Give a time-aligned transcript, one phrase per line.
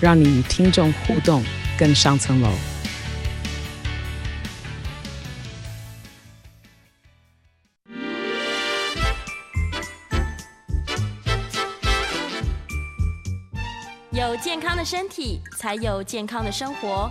[0.00, 1.42] 让你与听众互动
[1.78, 2.50] 更上层楼。
[14.12, 17.10] 有健康的身体，才有健康的生活。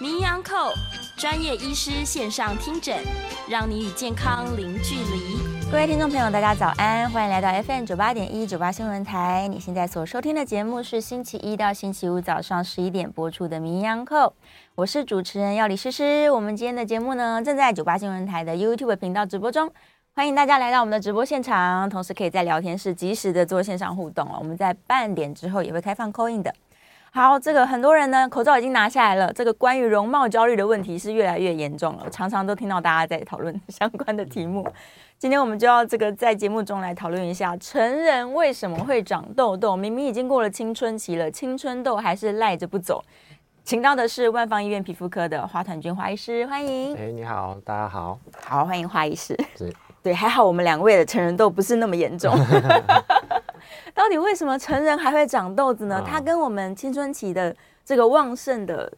[0.00, 0.72] 名医昂扣
[1.16, 3.04] 专业医师线上听诊，
[3.48, 5.39] 让你与健康零距离。
[5.70, 9.46] 各位听众朋友，大家早安，欢迎来到 FM 九八点一九八新闻台。
[9.48, 14.34] 你现在所收听的节目是星期一到星期五早上十一点播出的名医昂扣，
[14.74, 16.28] 我是主持人药李诗诗。
[16.32, 19.70] 我们今天的节目呢，正在九八新闻台的 YouTube 频道直播中。
[20.12, 24.38] 欢迎大家来到我们的直播现场，同时可以在聊天室及时的做线上互动哦。
[24.40, 26.52] 我们在半点之后也会开放 coin 的。
[27.12, 29.32] 好，这个很多人呢口罩已经拿下来了。
[29.32, 34.68] 这个关于容貌焦虑的问题是越来越严重了，我常常都听到大家在讨论相关的题目。
[35.20, 39.76] 今天我们就要这个在节目中来讨论一下，成人为什么会长痘痘？
[39.76, 43.04] 明明已经过了青春期了，青春痘还是赖着不走。
[43.62, 46.96] 请到的是万方医院皮肤科的花团君花医师，欢迎。
[46.96, 48.18] 哎，你好，大家好。
[48.46, 49.36] 好，欢迎花医师。
[49.58, 49.70] 是。
[50.02, 52.34] 对，还好我们两位的成人痘不是那么严重。
[53.94, 56.02] 到底为什么成人还会长痘子呢？
[56.02, 58.90] 它跟我们青春期的这个旺盛的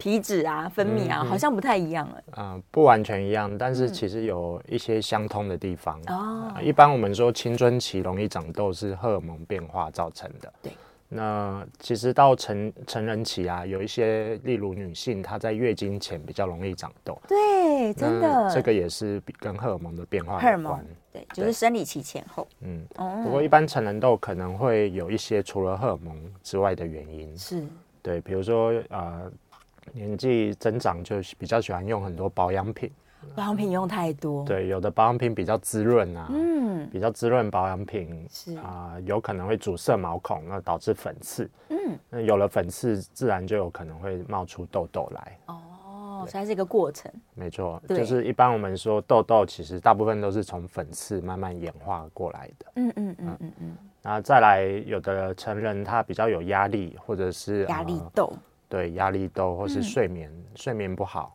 [0.00, 2.22] 皮脂啊、分泌啊，好像不太一样了。
[2.38, 6.00] 嗯，不完全一样，但是其实有一些相通的地方。
[6.08, 10.52] 哦，一般我们说青春期容易长痘是荷尔蒙变化造成的。
[10.62, 10.72] 对。
[11.12, 17.20] 那其实到成成人期啊，有一些，例如女性，她在月经前比较容易长痘。
[17.26, 20.44] 对，真的，这个也是跟荷尔蒙的变化有关。
[20.44, 20.80] 荷尔蒙，
[21.12, 22.46] 对，就是生理期前后。
[22.60, 27.36] 嗯，哦不过一般成人痘可能会有一些除了荷尔蒙之外的原因。
[27.36, 27.66] 是，
[28.00, 29.28] 对，比如说呃，
[29.92, 32.90] 年纪增长就比较喜欢用很多保养品。
[33.36, 45.38] 保养品用太多，对，有的保养品比较滋润啊，嗯，比较滋润保养品是啊、呃，有可能会阻塞毛孔，那导致粉刺，嗯，那有了粉刺，自然就有可能会冒出痘痘来。
[45.46, 47.12] 哦，所以它是一个过程。
[47.34, 52.66] 没错，就是一般我们说痘痘，其实大部分都是从粉刺慢慢演化过来的。
[52.76, 53.76] 嗯嗯嗯嗯嗯。
[54.02, 58.38] 那再来，有的成人他比较有压力，或者是压力痘、呃，
[58.70, 61.34] 对，压力痘，或是睡眠、嗯、睡眠不好。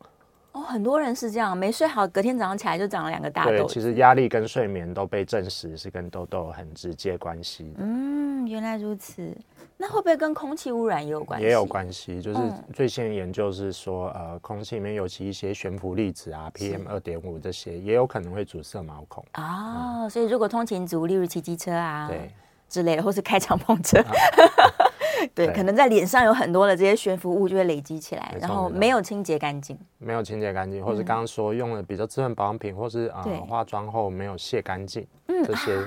[0.54, 3.52] 哦，很多人是这样，没睡好，隔天早上起来就长了两个大痘。
[3.52, 7.80] 对，其实压力跟睡眠都被证实是跟痘痘很直接关系的。
[7.80, 9.38] 嗯，原来如此。
[9.78, 11.46] 那会不会跟空气污染也有关系？
[11.46, 12.40] 也有关系，就是
[12.74, 19.22] 最新的研究是说，嗯、呃，空气里面尤其一些悬浮粒子啊，PM 二点五这些，也有可能会阻塞毛孔。
[19.34, 22.32] 哦，嗯、所以如果通勤族，例如骑机车啊，对
[22.70, 24.00] 之类的，或是开敞篷车。
[24.08, 24.85] 啊
[25.34, 35.86] 对，可能在脸上有很多的这些悬浮物就会累积起来，然后没有清洁干净，没有清洁干净，或是刚刚说用了比较滋润保养品，或是啊化妆后没有卸干净，嗯，这些，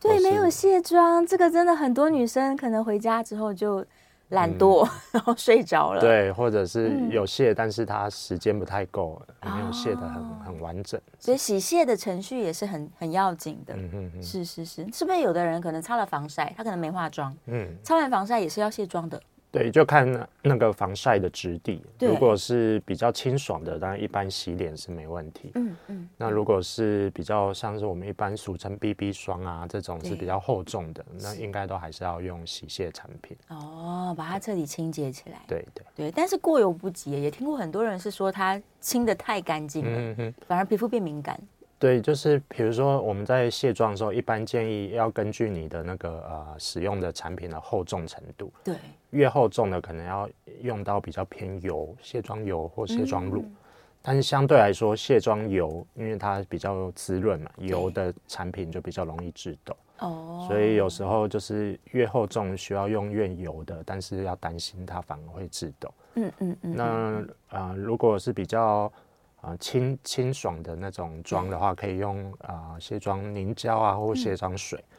[0.00, 3.84] 对，没有卸妆，这个真的很多女生可能回家之后就。
[4.30, 6.00] 懒惰，嗯、 然后睡着了。
[6.00, 11.00] 对，或者是有卸，嗯、但是它时间不太够，没有卸的很、哦、很完整。
[11.18, 13.74] 所以洗卸的程序也是很很要紧的。
[13.74, 19.20] 嗯嗯嗯，是是是，是不是有的人可能擦了防晒，他可能没化妆，嗯，擦完防晒也是要卸妆的。
[19.50, 21.82] 对，就看那个防晒的质地。
[22.00, 25.50] 如果是比较清爽的，当然一般洗脸是没问题。
[25.54, 26.08] 嗯嗯。
[26.16, 33.36] 那如果是比较像是我们一般俗称 BB 霜啊这种是比较厚重的，那应该都还是要用洗卸产品。
[33.48, 35.40] 哦，把它彻底清洁起来。
[35.46, 41.40] 对对对，但是过犹不及，也听过很多人是说它清的太干净了，反而皮肤变敏感。
[41.78, 48.52] 对，就是比如说我们在卸妆的时候，一般建议要根据你的那个呃使用的产品的厚重程度。
[48.64, 48.74] 对，
[49.10, 50.28] 越厚重的可能要
[50.60, 53.56] 用到比较偏油卸妆油或卸妆乳，嗯、
[54.02, 59.76] 但是相对来说卸妆油因为它比较滋润嘛，油的产品就比较容易致痘。
[59.98, 65.94] 哦，所以有时候就是越厚重需要用越油的，但是要担心它反而会致痘。
[66.14, 66.76] 嗯嗯嗯。
[66.76, 68.92] 那呃如果是比较。
[69.40, 74.76] 啊，清清爽的那种妆的话，可以用啊卸妆凝胶啊，或卸妆水。
[74.80, 74.96] 嗯、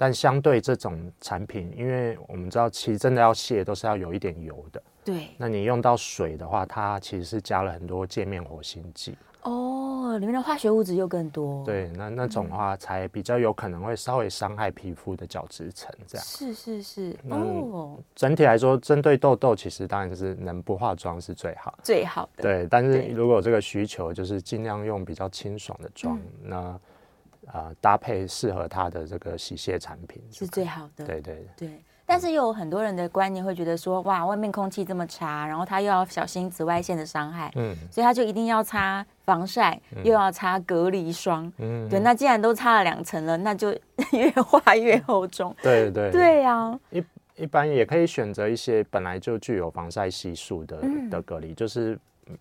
[0.00, 4.80] 但相对这种产品，因为我们知道，其实真的要卸都是要有一点油的。
[5.04, 5.26] 对。
[5.36, 9.18] 那你用到水的话，它其实是加了很多界面活性剂。
[9.42, 11.64] 哦，里面的化学物质又更多。
[11.64, 16.24] 对，那那种的话才比较有可能会稍微伤害皮肤的角质层，这样。
[16.24, 17.16] 是是是。
[17.28, 17.98] 哦。
[18.14, 21.76] 整体来说，针对痘痘，其实当然就是能不化妆是最好。
[21.82, 22.42] 最好的。
[22.42, 26.78] 对，但是如果有这个需求，就是尽量用比较清爽的妆，那
[27.52, 31.04] 啊搭配适合它的这个洗卸产品是最好的。
[31.04, 31.46] 对对。
[31.56, 31.82] 对。
[32.10, 43.78] 但是又有很多人的观念会觉得说，哇，外面空气这么差，然后他又要小心紫外线的伤害，嗯，所以他就一定要擦防晒，嗯、又要擦隔离霜，嗯，对，那既然都擦了两层了，那就
[44.12, 46.10] 越画越厚重，对对。
[46.10, 47.04] 对呀、啊，一
[47.36, 51.92] 一般也可以选择一些本来就具有防晒系数的、嗯、的隔离，就是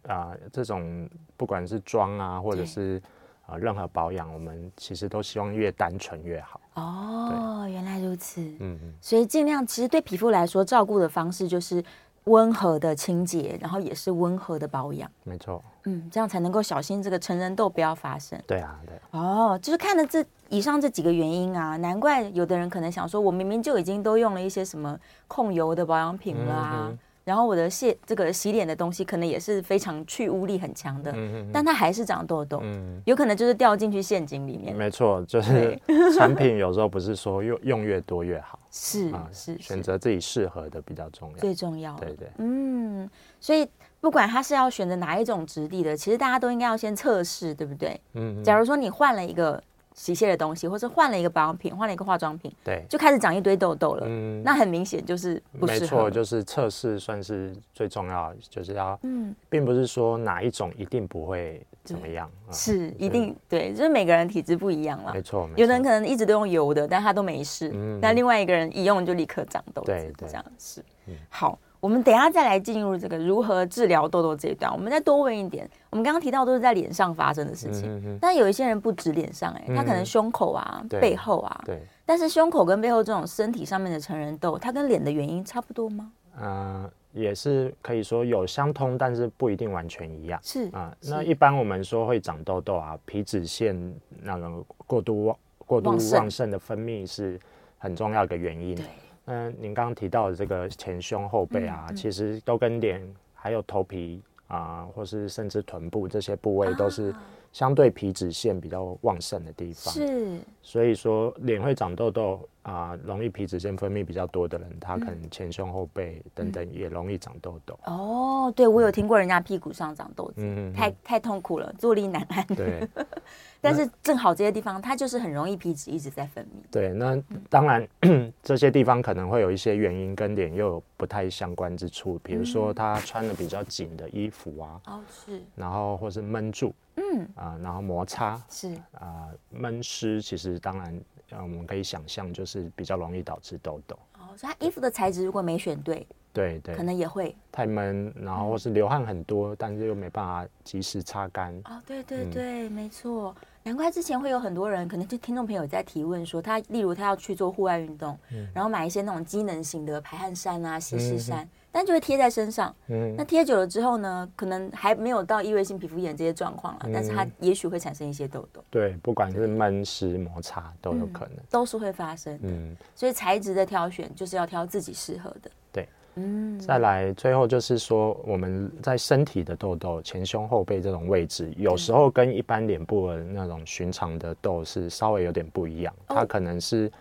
[0.04, 3.02] 啊、呃，这种不管是妆啊，或者是。
[3.48, 6.60] 啊，任何保养，我们其实都希望越单纯越好。
[6.76, 8.42] 哦，原来如此。
[8.42, 8.94] 嗯嗯。
[9.02, 11.84] 所以尽量，其实对皮肤来说，照顾的方式就是
[12.26, 15.10] 温和的清洁，然后也是温和的保养。
[15.24, 15.64] 没错。
[15.86, 18.38] 嗯，这样才能够小心这个成人痘不要发生。
[18.46, 19.00] 对啊，对。
[19.12, 26.88] 哦，就是看了这以上这几个原因啊，难怪有的人可能想说，我明明就已经都用了一些什么控油的保养品了啊。
[26.90, 31.14] 嗯然后我的卸这个洗脸的东西可能也是非常去污力很强的，
[31.52, 34.74] 但它还是长痘痘，嗯，有可能就是掉进去陷阱里面。
[34.74, 35.78] 没错，就是
[36.16, 41.94] 产品有时候不是说用用越多越好， 是啊，是选择自己适合的比较重要，最重要。
[41.98, 43.10] 对对，嗯，
[43.42, 43.68] 所以
[44.00, 48.00] 不管它是要选择哪一种质地的，其实大家都应该要先测试，对不对？
[48.14, 49.62] 嗯，假如说你换了一个。
[49.98, 54.06] 洗卸的东西，或者换了一个保养品，换了一个化妆品，对，就开始长一堆痘痘了。
[54.08, 55.66] 嗯，那很明显就是不。
[55.66, 65.12] 没错，就是测试算是最重要的，就是要，嗯，并不是说哪一种一定不会怎么样，嗯、是一定对，就是每个人体质不一样了。
[65.14, 71.58] 没错，有的人可能一直都用油的，但他都没事，嗯，但另外一个人一用就立刻长痘对，这样是，嗯，好。
[71.88, 75.66] 我们等一下再来进入这个如何治疗痘痘这一段，我们再多问一点。
[75.90, 81.82] 我们刚刚提到都是在脸上发生的事情，嗯、哼哼但有一些人不止脸上、欸，哎、嗯，他可能胸口啊、对背后啊，对。
[82.06, 86.12] 但是胸口跟背后这种身体上面的成人痘，它跟脸的原因差不多吗？
[86.42, 90.38] 嗯、呃，也是可以说有相通，但是不一定完全一样。
[90.44, 93.74] 是啊，呃、那一般我们说会长痘痘啊，皮脂腺
[94.22, 94.52] 那个
[94.86, 97.40] 过度旺、过度旺盛的分泌是
[97.78, 98.76] 很重要的一个原因。
[98.76, 98.84] 对。
[99.28, 103.02] 嗯，您刚刚提到的这个前胸后背啊，嗯嗯、其实都跟脸
[103.34, 107.14] 还有头皮啊、呃，或是甚至臀部这些部位都是
[107.54, 109.94] 相对皮脂腺比较旺盛的地方。
[109.94, 112.40] 是，所以说脸会长痘痘。
[112.68, 117.80] 啊，容易皮脂腺分泌比较多的人，他可能前胸后背等等也容易长痘痘。
[117.86, 122.46] 哦，对，我有听过人家屁股上长痘子，嗯，太太痛苦了，坐立难安。
[122.48, 122.86] 对，
[123.62, 126.70] 但是正好这些地方，它就是很容易皮脂一直在分泌。
[126.70, 127.18] 对，那
[127.50, 127.88] 当然
[128.44, 141.02] 这些地方可能会有一些原因跟脸又有不太相关之处，比如说他穿的比较紧的衣服啊，哦是，然后或是闷住，嗯啊，然后摩擦是啊，闷湿，其实当然。
[141.32, 143.98] 啊，我们可以想象，就是比较容易导致痘痘。
[144.14, 151.54] 哦，所以它衣服的材质如果没选对，对对，可能也会太闷，然后或是流汗很多，嗯、但是又没办法及时擦干。
[151.66, 153.36] 哦，对对对，嗯、没错。
[153.64, 162.74] 难怪之前会有很多人，可能就听众朋友在提问说，他例如他要去做户外运动，嗯、然后买一些那种机能型的排汗衫啊、吸湿衫，嗯、但就会贴在身上。
[162.88, 168.64] 嗯，那贴久了之后呢，可能还没有到异位性皮肤炎这些状况了，嗯、但是它也许会产生一些痘痘。
[168.70, 172.48] 对，不管是闷湿摩擦都有可能，嗯，都是会发生的。
[172.50, 175.52] 嗯，所以材质的挑选就是要挑自己适合的。
[175.72, 175.88] 对。
[176.20, 186.92] 嗯，再来，最后就是说，我们在身体的痘痘，前胸后背这种位置，有时候跟一般脸部的那种寻常的痘是稍微有点不一样，它可能是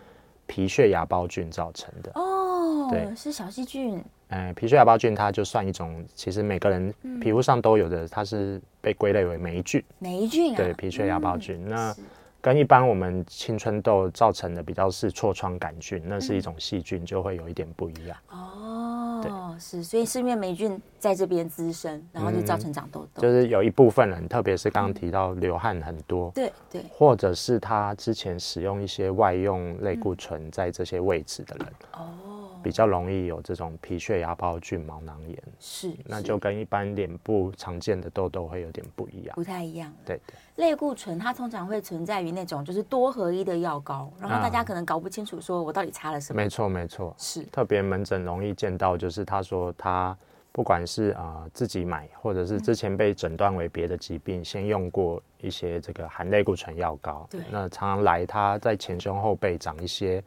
[0.45, 2.11] 皮屑芽孢菌造成的。
[2.13, 3.99] 哦，对，是小细菌。
[4.29, 9.83] 呃，皮屑芽孢菌它就算一种，其实每个人皮肤上都有的，它是被归类为霉菌。
[9.99, 10.57] 霉菌啊？
[10.57, 11.63] 对，皮屑芽孢菌。
[11.67, 11.95] 那
[12.39, 18.17] 跟一般我们青春痘造成的比较是痤疮杆菌，那是一种细菌，就会有一点不一样。
[18.29, 19.23] 哦。
[19.27, 23.21] 哦，是，所以是因为霉菌在这边滋生，然后就造成长痘痘。
[23.21, 32.36] 就是有一部分人，特别是刚刚提到流汗很多，对对，或者是他之前使用一些外用类固醇在这些位置的人，哦，
[32.67, 35.41] 比较容易有这种皮屑芽孢菌毛囊炎。
[35.57, 39.89] 是，那就跟一般脸部常见的痘痘会有点不一样，不太一样。
[40.05, 40.35] 对对。
[40.57, 46.41] 类固醇它通常会存在于那种就是多合一的药膏，然后大家可能搞不清楚说我到底擦了什么。
[46.41, 50.17] 没错没错，是特别门诊容易见到，就是他说他
[50.51, 57.25] 不管是啊、呃、自己买，或者是之前被诊断为别的疾病，嗯、先用过一些这个含类固醇药膏。
[57.31, 60.21] 对，那常常来他在前胸后背长一些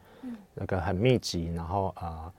[0.53, 2.31] 那个很密集，然后啊啊。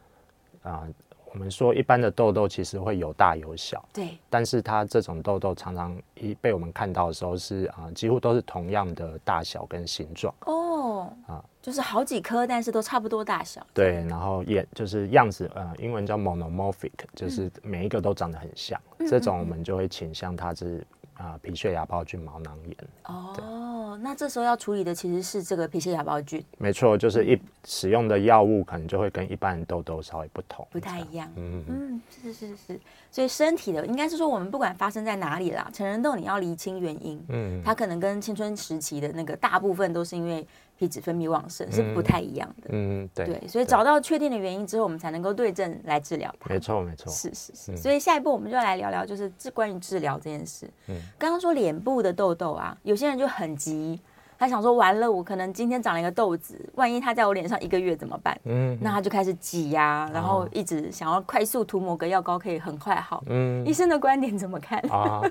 [0.62, 0.88] 呃呃
[1.32, 13.66] 我们说一般的痘痘其实会有大有小，对，但是它这种痘痘常常一被我们看到的时候是啊、呃，几乎都是同样的大小跟形状哦，啊，就是好几颗，但是都差不多大小。
[13.72, 20.86] 对，然后也就是样子，呃，英文叫 monomorphic，就是每一个都长得很像，嗯、这种我们就会倾向它是。
[21.22, 22.76] 啊，皮屑芽孢菌毛囊炎。
[23.04, 26.44] 哦，那这时候要处理的其实是这个皮屑芽孢菌。
[26.58, 31.30] 没错，就是一使用的药物可能就会跟一般人痘痘稍微不同，不太一样。
[31.36, 32.80] 嗯嗯，是是是是。
[33.12, 37.24] 所以身体的应该是说，我们不管发生在哪里啦，成人痘你要厘清原因。
[37.28, 40.44] 嗯，它可能跟青春时期的那个大部分都是因为。
[40.78, 46.52] 皮脂分泌旺盛是不太一样的，嗯，对，对，所以找到确定的原因之后，我们才能够对症来治疗它。
[46.52, 47.76] 没错，没错，是是是。
[47.76, 50.68] 所以下一步我们就要来聊聊，就是治关于治疗这件事。
[50.88, 54.00] 嗯，刚刚说脸部的痘痘啊，有些人就很急，
[54.42, 58.36] 他想说完了，我可能今天长了一个痘子，万一它在我脸上一个月怎么办？
[58.42, 63.22] 嗯，那他就开始挤呀，然后一直想要快速涂抹个药膏可以很快好。
[63.28, 64.80] 嗯，医生的观点怎么看？
[64.90, 65.22] 啊，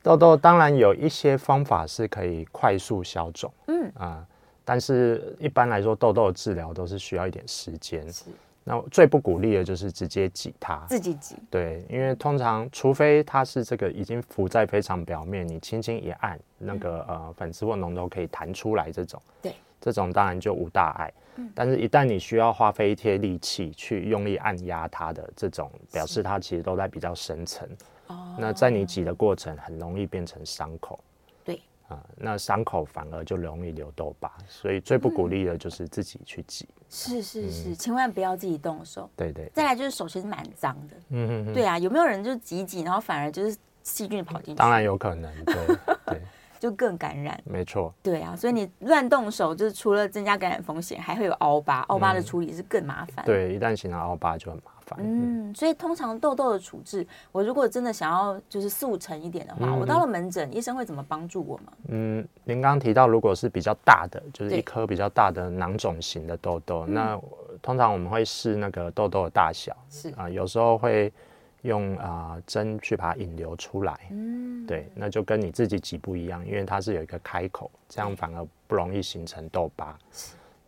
[0.00, 3.52] 痘痘当然有一些方法是可以快速消肿。
[3.66, 4.24] 嗯啊。
[4.64, 8.06] 但是一般来说，痘痘的治疗都是需要一点时间。
[8.66, 11.36] 是，那最不鼓励的就是直接挤它，自己挤。
[11.48, 21.12] 对，因为通常除非它是这个已经浮在非常表面，你轻轻一按，那个呃粉刺或脓痘可以弹出来，这种，对，这种当然就无大碍。
[21.36, 27.68] 嗯，但是一旦你需要花费一些力气去用力按压它的这种，表示它其实都在比较深层。
[28.08, 30.98] 哦，那在你挤的过程，很容易变成伤口。
[31.88, 36.68] 啊，那伤口反而就容易留痘疤，所以最不鼓励的就是自己去挤。
[36.88, 39.08] 是是是，千万不要自己动手。
[39.16, 39.50] 对对。
[39.54, 40.96] 再来就是手其实蛮脏的。
[41.10, 41.54] 嗯嗯嗯。
[41.54, 44.58] 对啊，有没有人就挤挤，然后反而就是细菌跑进去？
[44.58, 45.54] 当然有可能，对
[46.06, 46.22] 对。
[46.58, 47.38] 就更感染。
[47.44, 47.92] 没错。
[48.02, 53.24] 对啊，所以你乱动手，就是除了增加感染风险，还会有凹疤，凹疤的处理是更麻烦。
[53.26, 54.75] 对，一旦形成凹疤就很麻烦。
[54.98, 61.72] 嗯，所以通常痘痘的处置，我如果真的想要就是速成一点的话，嗯、我到了门诊，医生会怎么帮助我吗？
[61.88, 67.20] 嗯，您刚刚提到，如果是比较大的，就是一颗比较大的囊肿型的痘痘，那
[67.60, 70.10] 通常我们会试那个痘痘的大小，是。
[70.10, 71.12] 啊、呃，有时候会
[71.62, 79.98] 用啊针去把它引流出来，嗯，对，那就跟你自己挤不一样，因为它是有一个开口，这样反而不容易形成痘疤。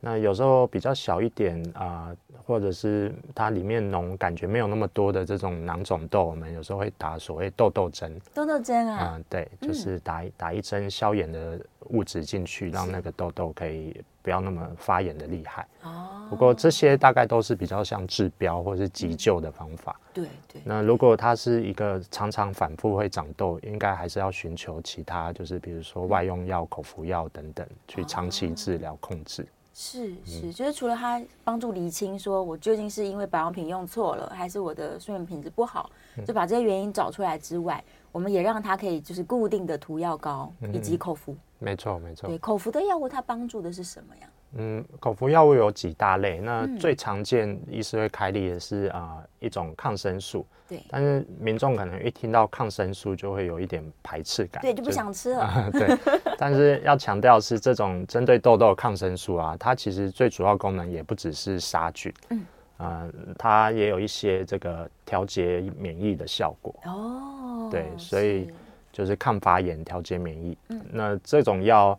[0.00, 8.17] 那有时候比较小一点啊、呃，或者是它里面脓感觉没有那么多的这种囊肿痘，我们有时候会打所谓痘痘针。
[8.33, 9.14] 痘痘针啊？
[9.17, 15.67] 嗯，对，就是打一打一针消炎的物质进去，让那个痘痘可以不要那么发炎的厉害。
[15.83, 16.26] 哦。
[16.31, 19.99] 不过这些大概都是比较像治标或是急救的方法。
[20.14, 20.62] 对对。
[20.64, 29.45] 那如果它是一个常常反复会长痘，应该还是要寻求其他，就是比如说外用药、口服药等等，去长期治疗控制。
[29.80, 35.88] 是是，就是除了他帮助厘清，说我究竟是因为保养品用错了，还是我的睡眠品质不好，
[36.26, 41.37] 就把这些原因找出来之外，我们也让他可以就是固定的涂药膏以及口服。
[41.61, 42.28] 没错没错。
[42.28, 44.28] 对，口服的药物它帮助的是什么呀？
[44.55, 50.47] 嗯，口服药物有几大类，那最常见医师会开立的是啊、呃、一种抗生素。
[50.67, 55.40] 对，但是民众可能一听到抗生素就会有一点排斥感，对，就不想吃了。
[55.40, 55.99] 呃、 对，
[56.38, 62.47] 但是要强调是这种针对痘痘的抗生素啊，它其实最主要功能也不只是杀菌，嗯，
[62.78, 66.75] 呃，它也有一些这个调节免疫的效果。
[66.85, 68.50] 哦，对，所以
[68.93, 70.57] 就是抗发炎、调节免疫。
[70.69, 71.99] 嗯，那这种药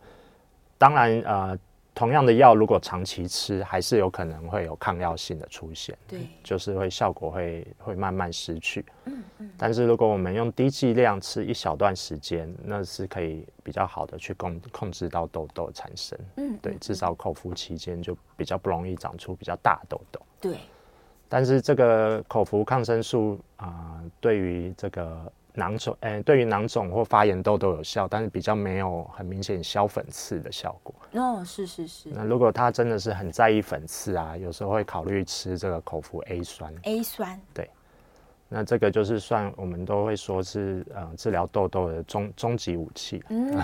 [0.76, 1.58] 当然呃。
[2.00, 5.94] 同样的药，如果长期吃，还是有可能会有抗药性的出现。
[6.08, 8.82] 对，就是会效果会会慢慢失去。
[9.04, 9.50] 嗯嗯。
[9.58, 16.18] 但是如果我们用低剂量吃一小段时间，那是可以比较好的去控控制到痘痘产生。
[16.38, 20.18] 嗯，对，至少口服期间就比较不容易长出比较大痘痘。
[20.40, 20.56] 对。
[21.28, 25.30] 但是这个口服抗生素啊、呃，对于这个。
[25.54, 30.94] 囊肿，哎、欸，对于囊肿或发炎痘都有效，但是比较没有很明显消粉刺的效果。
[31.12, 32.08] 哦，是是是。
[32.10, 36.74] 那如果他真的是很在意粉刺啊，有时候会考虑吃这个口服 A 酸。
[36.82, 37.40] A 酸。
[37.54, 37.68] 对。
[38.52, 43.22] 那这个就是算我们都会说是呃治疗痘痘的终终极武器。
[43.28, 43.56] 嗯。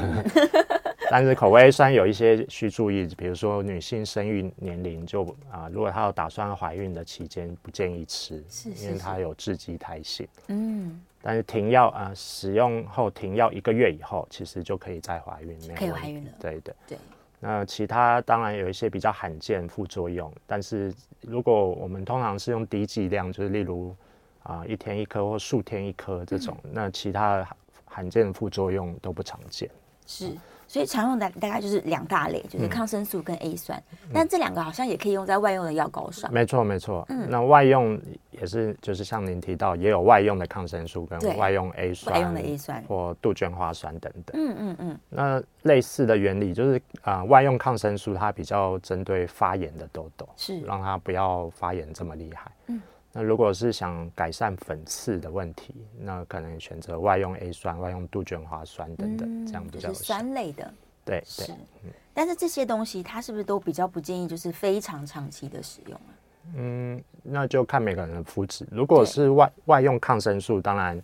[1.11, 10.27] 但是口服 A 酸有一些需注意，比如说女性生育年龄就啊、呃，如果她有打算怀孕的期间，不建议吃，是是是因为它有致畸胎性。
[10.49, 11.01] 嗯。
[11.23, 16.31] 但是停药啊、呃，使用后停药一个月以后，其实就可以再怀孕，可以怀孕了。
[16.39, 16.99] 对对对。
[17.41, 23.95] 那其他当然有一些比较罕见副作用，但是如果我们通常是用低剂量，就是例如
[24.43, 27.47] 啊、呃、一天一颗或数天一颗这种，嗯、那其他
[27.85, 29.69] 罕见的副作用都不常见。
[30.07, 30.31] 是。
[30.68, 36.32] 所以常用的大概就是两大类，就是抗生素跟 A 酸，嗯、但这两个好像也可以用在外用的药膏上。
[36.32, 37.04] 没错，没错。
[37.08, 38.00] 嗯，那外用
[38.32, 44.35] 也是，就是像您提到，也有外用的抗生素跟外用 A 酸，外用的 A 酸或杜鹃花酸等等。
[44.35, 44.99] 嗯嗯嗯。
[45.08, 52.50] 那类似的原理就是啊、呃，外用抗生素它比较针对发炎的痘痘，是让它不要发炎这么厉害。
[52.66, 52.82] 嗯。
[53.16, 60.70] 那如果是想改善粉刺的问题，那可能选择外用 A 酸、外用杜鹃花酸等等，嗯、这样比较是酸类的。
[61.02, 61.54] 对，是对，
[61.85, 61.90] 嗯。
[62.12, 66.12] 但是这些东西它是不是都比较不建议，就是非常长期的使用啊？
[66.56, 68.66] 嗯，那就看每个人的肤质。
[68.70, 71.02] 如果是外外用抗生素，当然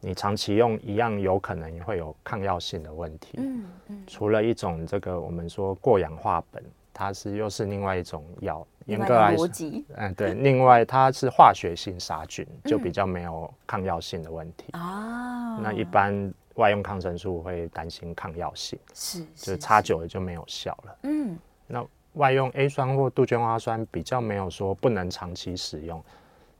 [0.00, 3.34] 你长期用一样有可能会有抗药性的问题。
[3.36, 4.02] 嗯嗯。
[4.06, 6.62] 除了一种这个我们说过氧化苯，
[6.94, 8.66] 它是又是另外一种药。
[8.86, 9.48] 严格来说，
[9.96, 10.34] 嗯，对。
[10.34, 14.66] 另外，它是化学性杀菌，就比较没有抗药性的问题。
[14.72, 15.62] 啊、嗯。
[15.62, 20.96] 那一般外用抗生素会担心抗药性，是，是，就是擦久了就没有效了。
[21.02, 21.38] 嗯。
[21.66, 21.84] 那
[22.14, 26.02] 外用 A 酸或杜鹃花酸比较没有说不能长期使用，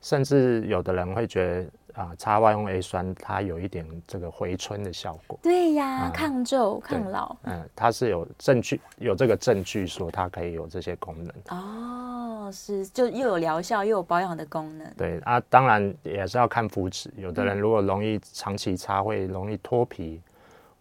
[0.00, 1.70] 甚至有的人会觉得。
[1.94, 5.38] 啊，擦外用 A 酸，它有一点这个回春的效果。
[5.42, 7.36] 对呀，嗯、抗皱、抗老。
[7.42, 11.34] 嗯，它是有证据，有这个证据说它可以有这些功能。
[11.48, 14.90] 哦，是，就又有疗效又有保养的功能。
[14.96, 17.12] 对啊，当然也是要看肤质。
[17.16, 20.20] 有的人如果容易长期擦，会容易脱皮，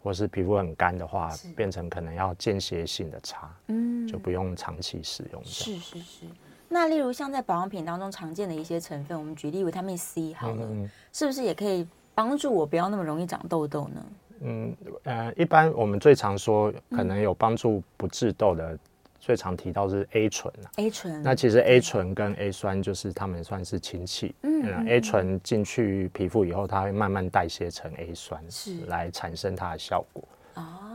[0.01, 5.43] 或是皮肤很干的话，变成可能要间歇性的擦，嗯，就不用长期使用。
[5.43, 6.25] 是是是。
[6.73, 11.85] 那例如像在保养品当中常见的一些成分，我们举例维他命 C 好了，嗯嗯，是不是也可以
[12.15, 14.05] 帮助我不要那么容易长痘痘呢？
[14.39, 18.79] 嗯呃，一般我们最常说可能有帮助不治痘的，嗯，
[19.19, 24.33] 最常提到是 A 醇 A 醇，那其实 A 醇跟 A 酸就是它们算是亲戚。
[24.43, 30.23] 嗯，嗯，A 醇进去皮肤以后，它会慢慢代谢成 A 酸，是来产生它的效果。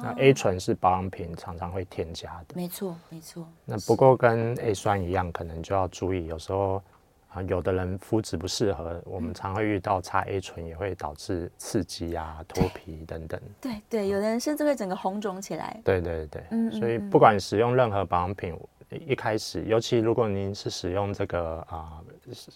[0.03, 3.47] 那 A 醇是保养品常常会添加的，没错没错。
[3.65, 6.83] 那不过跟 A 酸一样，可能就要注意，有时候
[7.29, 13.41] 啊，有的人肤质不适合，我们常会遇到擦 A 醇也会导致刺激啊、脱皮等等。
[13.61, 15.81] 对对，有的人甚至会整个红肿起来。
[15.85, 18.59] 对对对，嗯，所以不管使用任何保养品，
[18.91, 22.01] 一开始，尤其如果您是使用这个啊，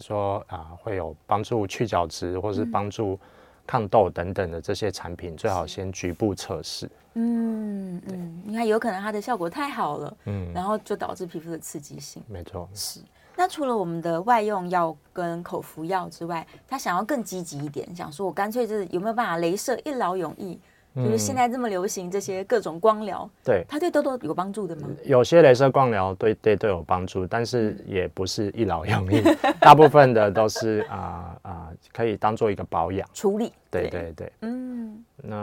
[0.01, 3.19] 说啊会有帮助去角质或是帮助
[3.67, 6.91] 抗痘等等的这些产品，最好先局部测试。
[7.15, 12.23] 嗯嗯，你看，有可能它的效果太好了，嗯，然后就导致皮肤的刺激性。
[12.29, 13.01] 没错，是。
[13.37, 20.61] 那除了我们的外用药跟口服药之外，他想要更积极一点，想说我干脆就是有没有办法镭射一劳永逸？
[20.95, 24.89] 嗯、就是现在这么流行这些各种光疗，对，它对痘痘有帮助的吗？
[25.05, 29.23] 有些镭射光疗对对都有帮助，但是也不是一劳永逸，
[29.61, 33.53] 大部分的都是啊啊、呃呃、可以当做一个保养处理。
[33.71, 35.37] 对对对，嗯，那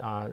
[0.00, 0.22] 啊。
[0.24, 0.30] 呃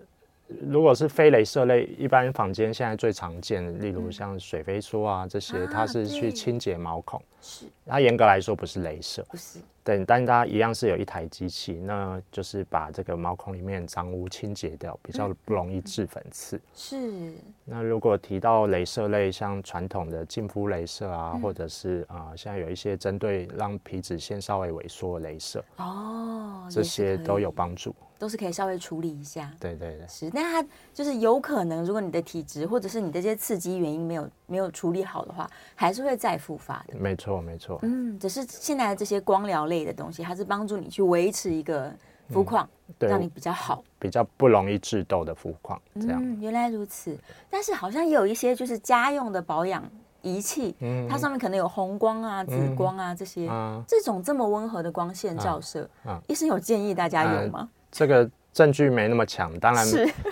[0.69, 7.21] 如果是非镭射类，一般坊间现在最常见的，例如像水飞梭啊这些，它是去清洁毛孔。
[7.41, 9.59] 是，它严格来说不是镭射，不是。
[9.83, 16.61] 对，但它一样是有一台机器，那就是把这个毛孔里面脏污清洁掉，比较不容易致粉刺。
[16.75, 17.33] 是。
[17.65, 27.95] 那如果提到镭射类，像传统的净肤镭射啊，或者是啊，现在有一些针对让皮脂腺稍微萎缩的镭射，哦，这些都有帮助。
[28.19, 36.99] 都是可以稍微处理一下，对对对，是，那它就是有可能，如果你的体质或者是你的这些刺激原因没有没有处理好的话，还是会再复发的。
[36.99, 41.89] 没错没错，嗯，只是现在的这些光疗类的东西，它是帮助你去维持一个
[42.29, 45.81] 肤况，让你比较好，比较不容易致痘的肤况。
[45.95, 47.17] 这样，嗯，原来如此。
[47.49, 49.83] 但是好像也有一些就是家用的保养
[50.21, 57.59] 仪器，嗯，它上面可能有红光啊、紫光啊这些，嗯，这种这么温和的光线照射，嗯，医生有建议大家用吗？
[57.61, 59.85] 嗯这个证据没那么强，当然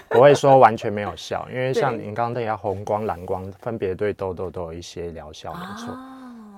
[0.09, 5.97] 不会说完全没有效，因为像您刚刚提到红光、蓝光，分别对痘痘都有一些疗效，没错。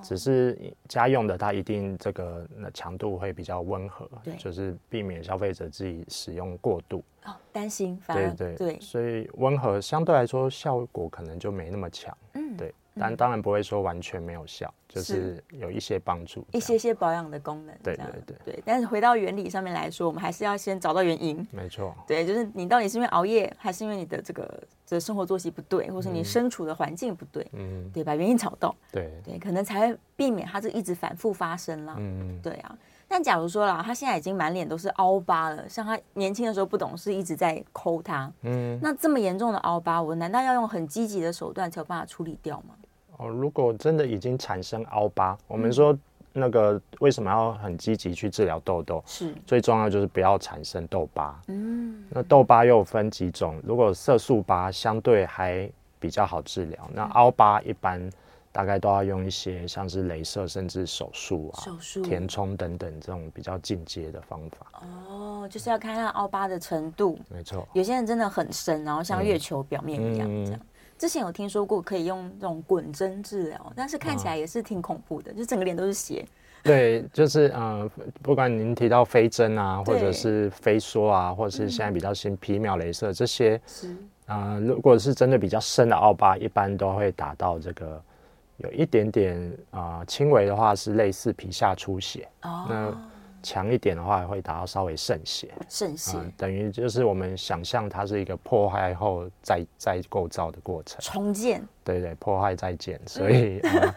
[0.02, 7.04] 只是家用的，它一定这个那强度会比较温和，就是避免消费者自己使用过度。
[7.24, 7.96] 哦，担心。
[8.08, 12.12] 对对对，所以温和相对来说效果可能就没那么强。
[12.34, 12.74] 嗯，对。
[12.98, 17.74] 但当然不会说完全没有效，嗯、就是有一些帮助，一些些保养的功能。
[17.82, 18.62] 对对对对。
[18.66, 21.46] 但是回到原理上面来说，我们还是要先找到原因。
[21.50, 21.94] 没错。
[22.06, 27.46] 对，就是你到底是因为熬夜，还是因为你的这个这、生活作息不对，或是你身处的环境不对？
[27.52, 27.90] 嗯。
[27.92, 28.74] 对，把原因找到。
[28.90, 31.96] 对对，可能才会避免它这一直反复发生了。
[31.98, 32.38] 嗯。
[32.42, 32.76] 对啊。
[33.08, 38.32] 但假如说啦，他现在已经满脸都是凹疤了，像他年轻的时候不懂事，一直在抠他。
[38.42, 38.78] 嗯。
[38.82, 42.74] 那这么严重的凹疤，我难道要用很积极的手段才有办法处理掉吗？
[43.22, 45.96] 哦，如果真的已经产生凹疤，我们说
[46.32, 49.02] 那个为什么要很积极去治疗痘痘？
[49.06, 51.40] 是最重要就是不要产生痘疤。
[51.48, 58.10] 嗯，那痘疤又分几种，如果色素疤相对还比较好治疗，那凹疤一般
[58.50, 64.82] 大概都要用一些像是镭射甚至手术啊、手术、填充等等这种比较进阶的方法。
[65.08, 67.18] 哦，就是要看它凹疤的程度。
[67.28, 70.60] 没错，有些人真的很深，然后像月球表面一样这样。
[71.02, 76.24] 之前有听说过可以用这种滚针治疗，但是看起来也是挺恐怖的，哦、就整个脸都是血。
[76.62, 77.90] 对，就是呃，
[78.22, 83.90] 不管您提到飞针啊，或者是飞梭啊，或者是现在比较新皮秒镭射这些，是
[84.26, 88.00] 啊、呃，如果是针对比较深的凹疤，一般都会达到这个
[88.58, 92.28] 有一点点啊，轻、呃、微的话是类似皮下出血。
[92.42, 92.66] 哦。
[92.68, 93.11] 那
[93.42, 103.94] 强一点的话，会达到稍微渗血，渗血、呃，等于就是我们想象它是一个破坏后再再构造的过程，重建，对对，破坏再建，所以啊、嗯呃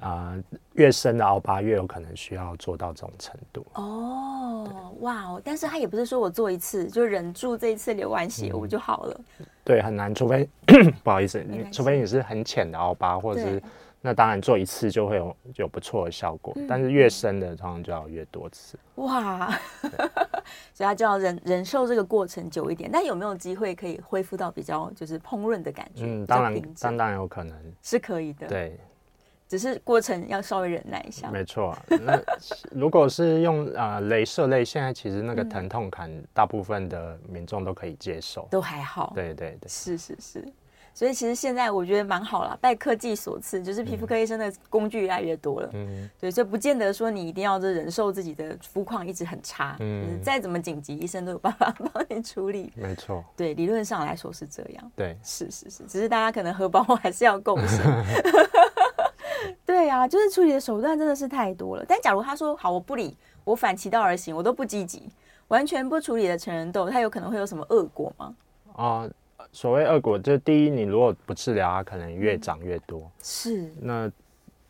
[0.00, 3.66] 呃，越深的凹疤越有可能需要做到这种程度。
[3.74, 9.20] 哦，哇哦，但是他也不是说我做一次就忍住这一次流完血我就好了，
[9.64, 10.48] 对，很难，除非
[11.02, 13.62] 不好意思，你除非你是很浅的凹疤，或者是。
[14.00, 18.78] 那当然做一次就会有有不错的效果，嗯、但是越深的通常就要越多次。
[18.94, 19.50] 哇，
[20.72, 22.88] 所以他就要忍忍受这个过程久一点。
[22.92, 26.04] 但有没有机会可以恢复到比较就是烹饪的感觉？
[26.04, 28.46] 嗯，当然，当然有可能是可以的。
[28.46, 28.78] 对，
[29.48, 31.28] 只是过程要稍微忍耐一下。
[31.30, 32.20] 没错，那
[32.70, 39.12] 如果是用呃镭射类，现在其实那个疼痛感，大部分的民众都可以接受，都还好。
[39.14, 40.44] 对对对，是是是。
[40.98, 45.70] 所以其实现在我觉得蛮好了，拜科技所赐，就是皮肤科医生的工具越来越多了。
[45.74, 49.76] 嗯，对，所以不见得说你一定要这忍受自己的肤况一直很差。
[49.78, 52.72] 嗯，再怎么紧急，医生都有办法 帮你处理。
[52.74, 53.24] 没错。
[53.36, 54.90] 对，理论上来说是这样。
[54.96, 58.04] 对，是是是，只是大家可能荷包还是要够深。
[59.64, 61.84] 对啊，就是处理的手段真的是太多了。
[61.86, 65.08] 但假如他说好，我不理，我反其道而行，我都不积极，
[65.46, 68.34] 完全不处理的成人痘，它有可能会有什么恶果吗？
[68.72, 69.10] 啊、呃。
[69.52, 73.00] 所谓恶果，就第一，你如果不治疗，它可能越长越多。
[73.00, 73.72] 嗯、是。
[73.80, 74.10] 那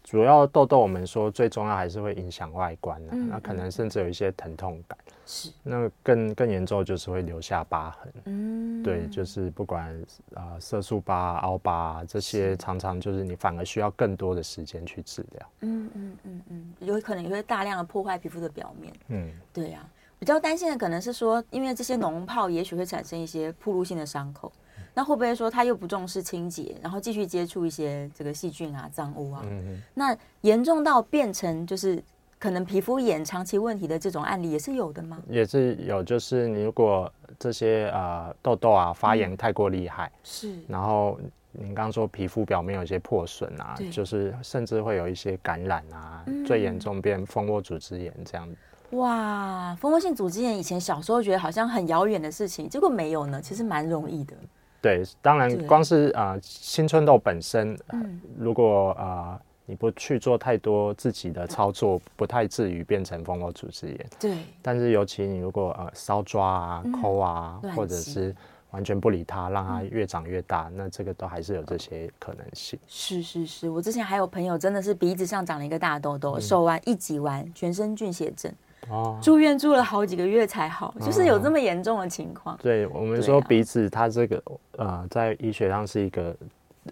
[0.03, 4.99] 主要痘痘，我们说最重要还是会影响外观、啊嗯、那可能甚至有一些疼痛感。
[5.27, 5.51] 是。
[5.63, 8.13] 那更更严重就是会留下疤痕。
[8.25, 8.83] 嗯。
[8.83, 9.93] 对，就是不管
[10.35, 15.51] 啊、呃、色素疤、凹疤这些，常常就是你反而需要更多的时间去治疗。
[15.61, 18.95] 嗯嗯嗯嗯，有可能也会大量的破坏皮肤的表面。
[19.09, 19.97] 嗯，对呀、啊。
[20.21, 24.51] 比较担心的可能是说，因为这些脓泡也许会产生一些暴露性的伤口，
[24.95, 29.43] 那会不会说他又不重视清洁，然后继续接触一些这个细菌啊、脏污啊？
[29.45, 29.83] 嗯哼。
[29.95, 32.03] 那严重到变成就是
[32.39, 35.23] 可能皮肤炎长期问题的这种案例也是有的吗？
[35.29, 41.19] 也是有，就是你如果这些呃痘痘啊发炎太过厉害，嗯、是，然后
[41.53, 48.49] 您刚刚说皮肤表面有一些破损啊，就是甚至会有一些感染啊，嗯、最严重变蜂窝组织炎这样。
[48.93, 54.35] 哇，蜂窝性组织炎以前小时候觉得好像很遥远的事情，结果没有呢，其实蛮容易的。
[54.81, 64.07] 对，当然光是啊、呃、青春痘本身，呃嗯、如果啊、呃、你不去做太多自己的操作，不太至于变成蜂窝组织炎。
[64.21, 64.39] 对。
[64.63, 68.35] 但是尤其你如果呃搔抓啊、抠啊，嗯、或者是
[68.71, 72.79] 完全不理它，让它越长越大，嗯、那这个都还是有这些可能性。
[72.87, 78.53] 是是是，我之前还有朋友真的是鼻子上长了一个大痘痘，手腕一挤完，全身菌血症。
[78.89, 82.59] 哦，住院住了好几个月才好，就是有这么严重的情况。
[82.63, 84.43] 对，我们说鼻子它这个
[84.77, 86.35] 呃，在医学上是一个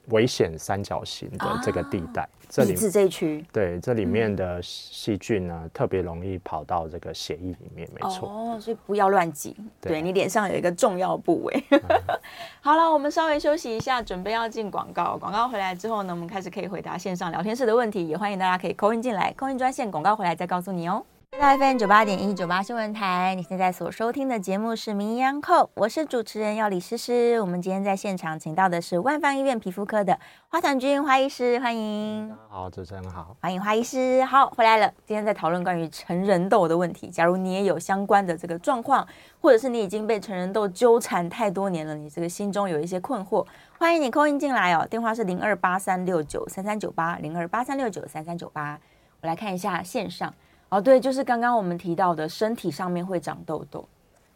[0.09, 2.29] 危险三角形的这个地带。
[2.65, 3.45] 鼻子这一区。
[3.53, 8.29] 对，这里面的细菌呢，特别容易跑到这个血液里面，没错。
[8.29, 9.57] 哦，所以不要乱挤。
[9.81, 11.65] 对，你脸上有一个重要部位。
[12.63, 15.19] 好了，我们稍微休息一下，准备要进广告。
[15.19, 19.91] 广告回来之后呢，我们开始可以回答线上聊天室的问题，也欢迎大家可以 call in 进来，call in 专线。
[19.91, 21.05] 广告回来再告诉你哦。
[21.33, 27.39] 在 FM 九八点一九八新闻台，你现在所收听的节目是《名医央叩》，我是主持人要李诗诗。
[27.41, 32.35] 我们今天在现场请到的是万方医院皮肤科的花团君花医师，欢迎。
[32.49, 34.25] 好，主持人好，欢迎花医师。
[34.25, 34.91] 好，回来了。
[35.05, 37.09] 今天在讨论关于成人痘的问题。
[37.09, 39.07] 假如你也有相关的这个状况，
[39.41, 43.47] 或者是你已经被成人痘纠缠太多年了，你这个心中有一些困惑，
[43.79, 44.87] 欢迎你 call in 进来哦。
[44.89, 48.79] 电话是零二八三六九三三九八零二八三六九三三九八。
[49.21, 50.33] 我来看一下线上。
[50.69, 53.87] 哦，对，就是刚刚我们提到的，身体上面会长痘痘，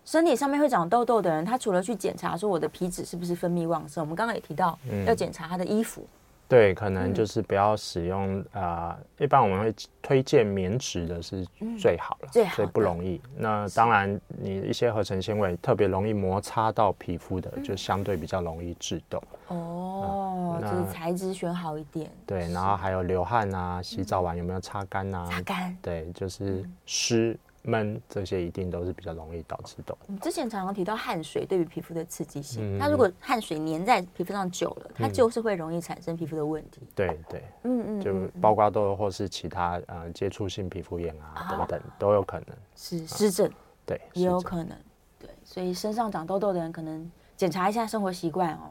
[0.05, 6.07] 身体上面会长痘痘的人，他除了去检查说我的皮脂是不是分泌旺盛，我们刚刚也提到要检查他的衣服，
[6.51, 11.47] 对，可能就是不要使用啊、呃，一般我们会推荐棉质的是
[11.79, 13.21] 最好了，最好，所以不容易。
[13.37, 19.23] 那当然，你一些合成纤维特别容易摩擦到皮肤的，就相对比较容易致痘。
[19.47, 22.11] 哦，就是材质选好一点。
[22.27, 25.29] 对，然后还有流汗啊，洗澡完有没有擦干啊？
[25.31, 25.77] 擦干。
[25.81, 27.39] 对，就是湿。
[27.63, 29.97] 闷这些一定都是比较容易导致痘。
[30.07, 36.81] 我们之前常常提到汗水对于皮肤的刺激性，它如果汗水粘在皮肤上久了，它就是会容易产生皮肤的问题。
[36.95, 42.49] 对对，嗯嗯，就包括痘或是其他呃接触性皮肤炎啊等等都有可能。
[42.75, 43.51] 是湿疹，
[43.85, 44.77] 对，也有可能。
[45.19, 48.71] 对，所以身上长痘痘的人可能检查一下生活习惯哦。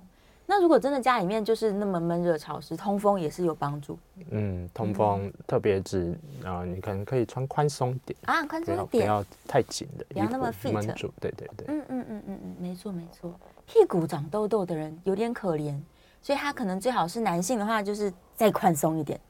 [0.52, 4.00] 那如果真的家里面就是那么闷热潮湿，通风也是有帮助。
[4.32, 10.74] 嗯，通风特别指啊，你可能可以穿宽松点啊，宽松一点，不要太紧的，不要那么 fit。
[11.22, 11.68] 对对对。
[11.68, 13.32] 嗯嗯嗯嗯嗯，没错没错。
[13.68, 15.80] 屁股长痘痘的人有点可怜，
[16.20, 19.22] 所以他可能最好是男性的话，就是再宽松一点。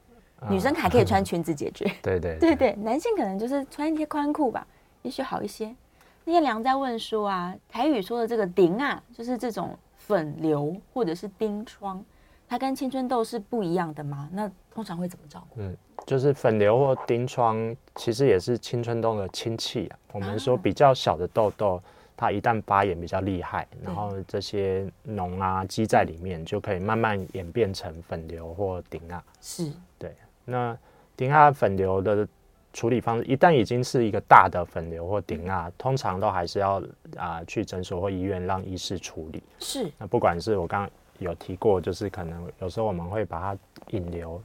[0.50, 1.84] 女生还可以穿 裙子解决。
[2.02, 4.66] 对 对对对，男性可能就是穿一些宽裤吧，
[5.02, 5.76] 也许好一些。
[6.24, 9.78] 那天梁在问说啊，台语说的这个顶啊，就是这种。
[10.10, 12.04] 粉瘤或者是冰疮，
[12.48, 14.28] 它跟青春痘是不一样的吗？
[14.34, 15.62] 那通常会怎么照顾？
[15.62, 20.00] 嗯，就是粉瘤或冰疮，其实也是青春痘的亲戚啊。
[20.12, 21.80] 我们说比较小的痘痘，
[22.18, 29.24] 它一旦发炎比较厉害，然后这些脓啊积在里面，就可以慢慢演变成粉瘤或顶啊。
[29.40, 30.16] 是，对。
[30.44, 30.76] 那
[31.16, 32.28] 顶啊粉瘤的。
[32.74, 36.80] 处理方式一旦已经是一个大的粉瘤或顶啊，通常都还是要
[37.18, 39.42] 啊、呃、去诊所或医院让医师处理。
[39.60, 39.92] 是。
[39.98, 44.42] 那不管是我刚刚有提过，就是可能有时候我们会把它引流，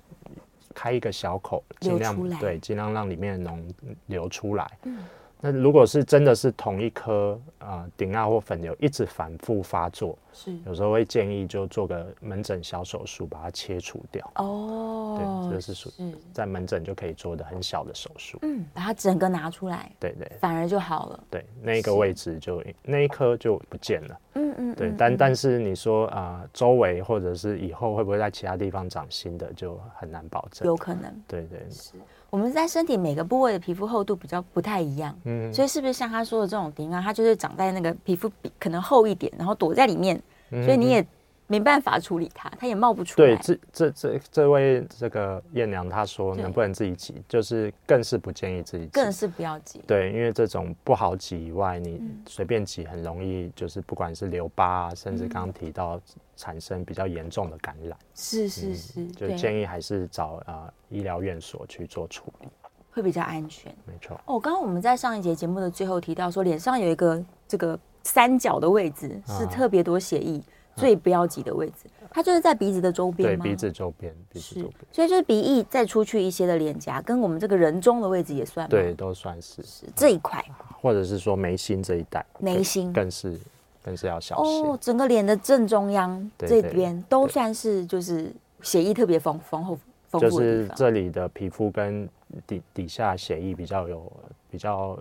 [0.74, 3.62] 开一个小口，尽量对，尽量让里面的脓
[4.06, 4.70] 流出来。
[4.84, 4.98] 嗯。
[5.44, 14.26] 那如果是真的是同一颗啊顶啊或粉瘤一直反复发作，是有时候会建议就做个门诊小手术把它切除掉。
[14.36, 18.38] 哦，对，这是属于在门诊就可以做的很小的手术。
[18.40, 21.24] 嗯，把它整个拿出来，对对，反而就好了。
[21.30, 24.20] 对，那个位置就那一颗就不见了。
[24.36, 30.66] 嗯嗯，对，但但是你说啊，周围或者是以后会不会在其他地方长新的，就很难保证。
[30.66, 31.14] 有可能。
[31.28, 31.92] 对对是。
[32.34, 40.20] 我们在身体每个部位的皮肤厚度比较不太一样，嗯，所以是不是像他说的这种顶啊，它就是长在那个皮肤比可能厚一点，然后躲在里面，
[40.50, 41.06] 所以你也。
[41.54, 43.28] 没办法处理它，它也冒不出来。
[43.28, 49.80] 对，这这这这位这个艳娘她说能不能自己挤，就是更是不建议自己挤，更是不要挤。
[49.86, 56.00] 对，因为这种不好挤以外，你随便挤很容易就是不管是留疤啊，甚至刚刚提到
[56.34, 57.96] 产生比较严重的感染。
[58.16, 62.48] 是是是，就建议还是找啊医疗院所去做处理，
[62.90, 63.72] 会比较安全。
[63.86, 64.20] 没错。
[64.24, 70.42] 哦，刚刚我们在上一节节目的最后提到说，脸上有一个这个三角的位置是特别多血液。
[70.76, 74.74] 最不要挤的位置，它就是在鼻子的周边对，鼻子周边，鼻子周边。
[74.90, 78.70] 所以就是鼻翼再出去一些的脸颊，跟我们这个人中的位置也算吗？
[78.70, 79.62] 对，都算是。
[79.62, 80.44] 是这一块，
[80.80, 83.38] 或者是说眉心这一带，眉心更是
[83.82, 84.64] 更是要小心。
[84.64, 88.32] 哦，整个脸的正中央这边都算是就是
[88.62, 90.28] 血液特别丰丰厚丰富。
[90.28, 92.08] 就是这里的皮肤跟
[92.46, 94.12] 底底下血液比较有
[94.50, 94.98] 比较。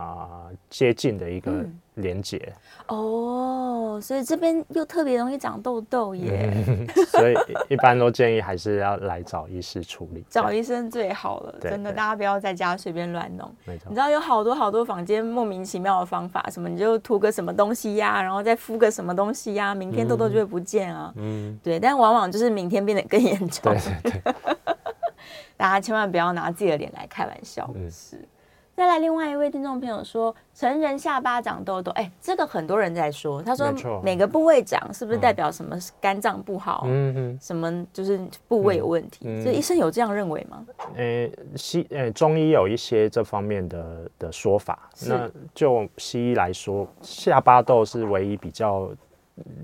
[0.00, 2.40] 啊，接近的一个连接、
[2.88, 7.34] 嗯、哦，所以这边又特别容易长痘痘耶、嗯， 所以
[7.68, 13.54] 一般都建议还是要来找医师处理，找医生最好了，真的，大家不要在家随便乱弄。
[13.66, 21.12] 你知道有好多好多房间莫名其妙的方法，什么你就涂个什么东西呀、啊，然后再敷个什么东西呀、啊，明天痘痘就会不见啊。
[21.16, 23.74] 嗯，对，但往往就是明天变得更严重。
[23.74, 24.34] 对对对，
[25.56, 27.70] 大家千万不要拿自己的脸来开玩笑。
[27.74, 28.16] 嗯，是。
[28.80, 33.70] 再来，另外一位听众朋友说，成人下巴长痘痘，哎、欸，这个很多人在说，他说
[34.02, 36.84] 每个部位长是不是代表什么肝脏不好？
[36.86, 39.26] 嗯嗯，什么就是部位有问题？
[39.26, 40.64] 嗯嗯、所以医生有这样认为吗？
[40.96, 44.88] 呃、欸，西呃、欸、中医有一些这方面的的说法。
[45.06, 48.88] 那就西医来说，下巴痘是唯一比较。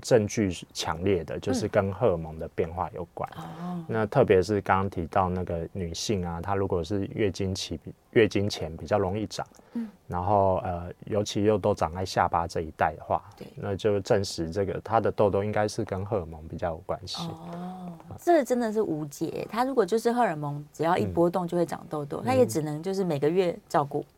[0.01, 3.29] 证据强烈的，就是跟荷尔蒙的变化有关。
[3.61, 7.79] 嗯、那特别是刚刚提到那个女性啊，她如果是月经期、
[8.11, 17.21] 月经前比较容易长，嗯、然后呃，尤其又都长在下巴这一带的话，对那就证实这个她的痘痘应该是跟荷尔蒙比较有关系。
[17.23, 19.47] 哦，这个真的是无解。
[19.51, 23.99] 她如果就是荷尔蒙只要一波动就会长痘痘，她、嗯、也只能就是每个月照顾。
[23.99, 24.16] 嗯，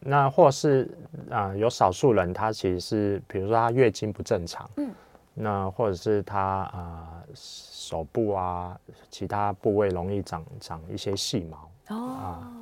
[0.00, 0.88] 那或是
[1.30, 4.90] 啊、呃，有少数人他其实是，比如说他月经不正常，嗯，
[5.34, 8.78] 那或者是他啊、呃、手部啊
[9.10, 12.52] 其他部位容易长长一些细毛哦、啊，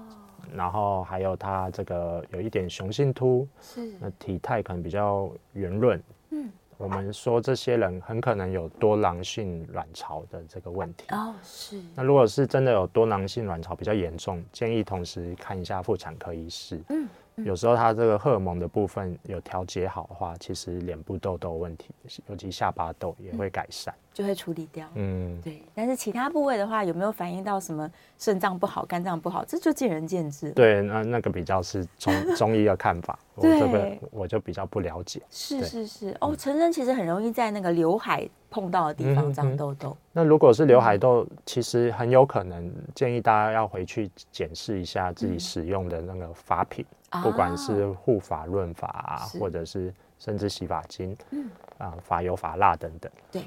[0.55, 11.05] 然后还有他这个有一点雄性秃，是，那体态可能比较圆润，嗯，我们说这些人很可能有多囊性卵巢的这个问题。
[11.11, 11.81] 哦，是。
[11.95, 16.83] 那如果是真的有多囊性卵巢比较严重，建议同时看一下妇产科医师。
[16.89, 17.09] 嗯。
[17.37, 21.91] 有时候它这个荷尔蒙的部分有调节好的话，其实脸部痘痘问题，
[22.29, 24.87] 尤其下巴痘也会改善，就会处理掉。
[24.95, 25.63] 嗯，对。
[25.75, 29.45] 但是其他部位的话，有没有反映到什么肾脏不好、肝脏不好？
[29.45, 30.51] 这就见仁见智。
[30.53, 35.21] 对，那那个比较是中中医的看法， 我这个我就比较不了解。
[35.29, 39.89] 是是是，哦，成人其实很容易在那个刘海碰到的地方长痘痘。
[39.89, 46.85] 嗯嗯、那如果是刘海痘，其实很有可能建议大家要回去检视一下自己使用的那个发品。
[47.15, 51.49] 嗯不管是护发、润发啊，或者是甚至洗发精，嗯。
[51.79, 53.43] 啊，发油、发蜡等等，对。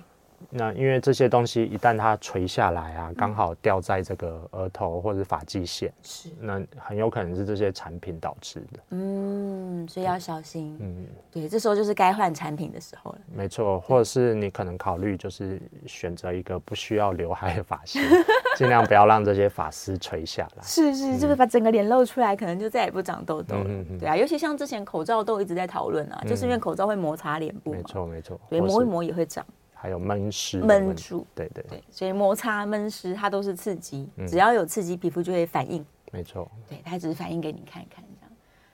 [0.52, 6.30] 那因为这些东西一旦它垂下来啊，刚好掉在这个额头或者发际线，是。
[6.40, 8.80] 那很有可能是这些产品导致的。
[8.92, 10.78] 嗯，所以要小心。
[10.80, 13.20] 嗯，对，这时候就是该换产品的时候了。
[13.34, 18.00] 没错，或者是你可能考虑就是选择一个不需要刘海的发型，
[18.58, 20.64] 尽量不要让这些发丝垂下来。
[20.64, 23.70] 是是，就是把整个脸露出来，可能就再也不长痘痘了。
[24.00, 27.72] 对啊，尤其像之前口罩都一直在讨论啊，就是因为口罩会摩擦脸部。
[27.72, 28.40] 没错没错。
[28.50, 29.46] 对，磨一磨也会长。
[29.80, 35.86] 还有闷湿，闷住，对对对，所以摩擦闷湿它都是刺激，嗯、只要有刺激，皮肤就会反应。
[36.12, 38.32] 没错，对，它只是反应给你看看这样。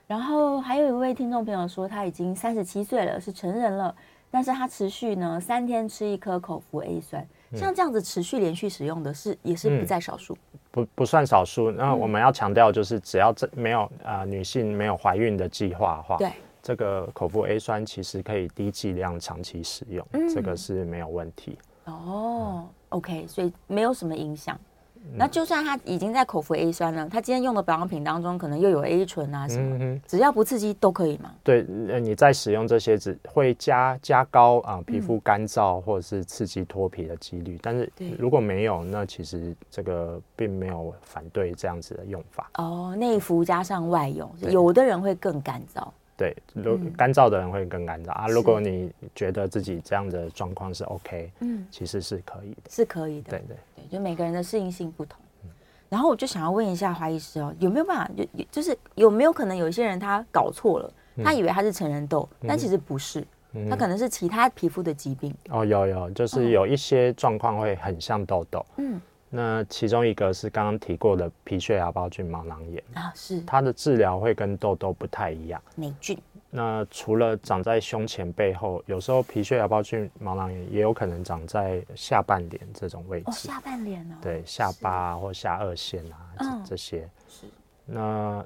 [0.07, 3.93] 然后还有一位听众朋友说，他已经三十七岁了，是成人了，
[4.31, 11.71] 但是他持续呢三天吃一颗口服 A 酸，嗯、像这样子持续连续使用的是也是不在少数，嗯、不不算少数。
[11.71, 16.31] 那我们要强调就是，只要这没有啊、呃、女性没有怀孕的计划的话，对。
[16.61, 21.57] 这个口服 A 酸其实可以低剂量长期使用，嗯、这个是没有问题。
[21.85, 24.57] 哦、嗯、OK，所以没有什么影响。
[25.03, 31.31] 嗯、那就算他已经在口服 A 酸了，他今天用的保养品当中可能又有 A 醇啊什么，嗯、只要不刺激都可以嘛？
[31.43, 42.49] 对，你在使用这些只会加加高啊、呃、皮肤干燥或者是刺激脱皮的几率，嗯、但是如果没有，那其实这个并没有反对这样子的用法。
[42.55, 45.85] 哦，内服加上外用，有的人会更干燥。
[46.15, 48.27] 对，如干燥的人会更干燥、嗯、啊。
[48.27, 53.31] 如果你觉得自己这样的状况是 OK，嗯，其实是可以的，是可以的。
[53.31, 55.19] 对对对，就每个人的适应性不同。
[55.43, 55.49] 嗯、
[55.89, 65.33] 然后我就想要问一下华医师哦，有没有办法就就是有没有可能有一些人他搞错了，嗯、他以为他是成人痘，嗯、但其实不是，嗯、他可能是其他皮肤的疾病。
[65.49, 68.65] 哦，有有，就是有一些状况会很像痘痘。
[68.77, 69.01] 嗯。
[69.35, 75.59] 那其中一个是刚刚提过的皮屑芽孢菌毛囊炎啊，是它的治疗会跟痘痘不太一样。
[75.75, 76.15] 霉菌。
[76.51, 83.25] 那除了长在胸前背后，有时候皮屑芽孢菌毛囊炎也有可能长在下半脸这种位置。
[83.25, 84.15] 哦，下半脸哦。
[84.21, 87.09] 对，下巴或下颚线啊，这些。
[87.27, 87.47] 是。
[87.87, 88.45] 那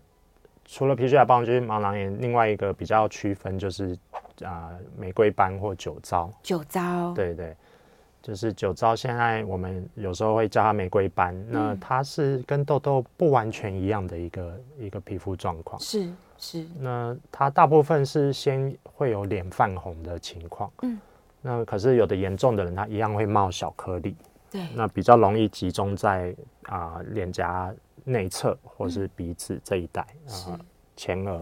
[0.64, 3.94] 除了皮屑芽孢菌毛囊炎，另外一个比较区分就是
[4.42, 6.32] 啊，玫瑰斑或酒糟。
[6.42, 7.14] 酒糟。
[7.14, 7.54] 对对。
[8.28, 15.80] 就是酒糟，现在我们有时候会叫它玫瑰斑，嗯、那它是跟痘痘不完全一样的一个一个皮肤状况。
[15.80, 16.68] 是是。
[16.78, 21.00] 那它大部分是先会有脸泛红的情况，嗯。
[21.42, 24.14] 那可是有的严重的人，他一样会冒小颗粒。
[24.52, 24.68] 对。
[24.76, 30.60] 那比较容易集中在啊脸颊内侧或是鼻子这一带啊、嗯呃、
[30.98, 31.42] 前额。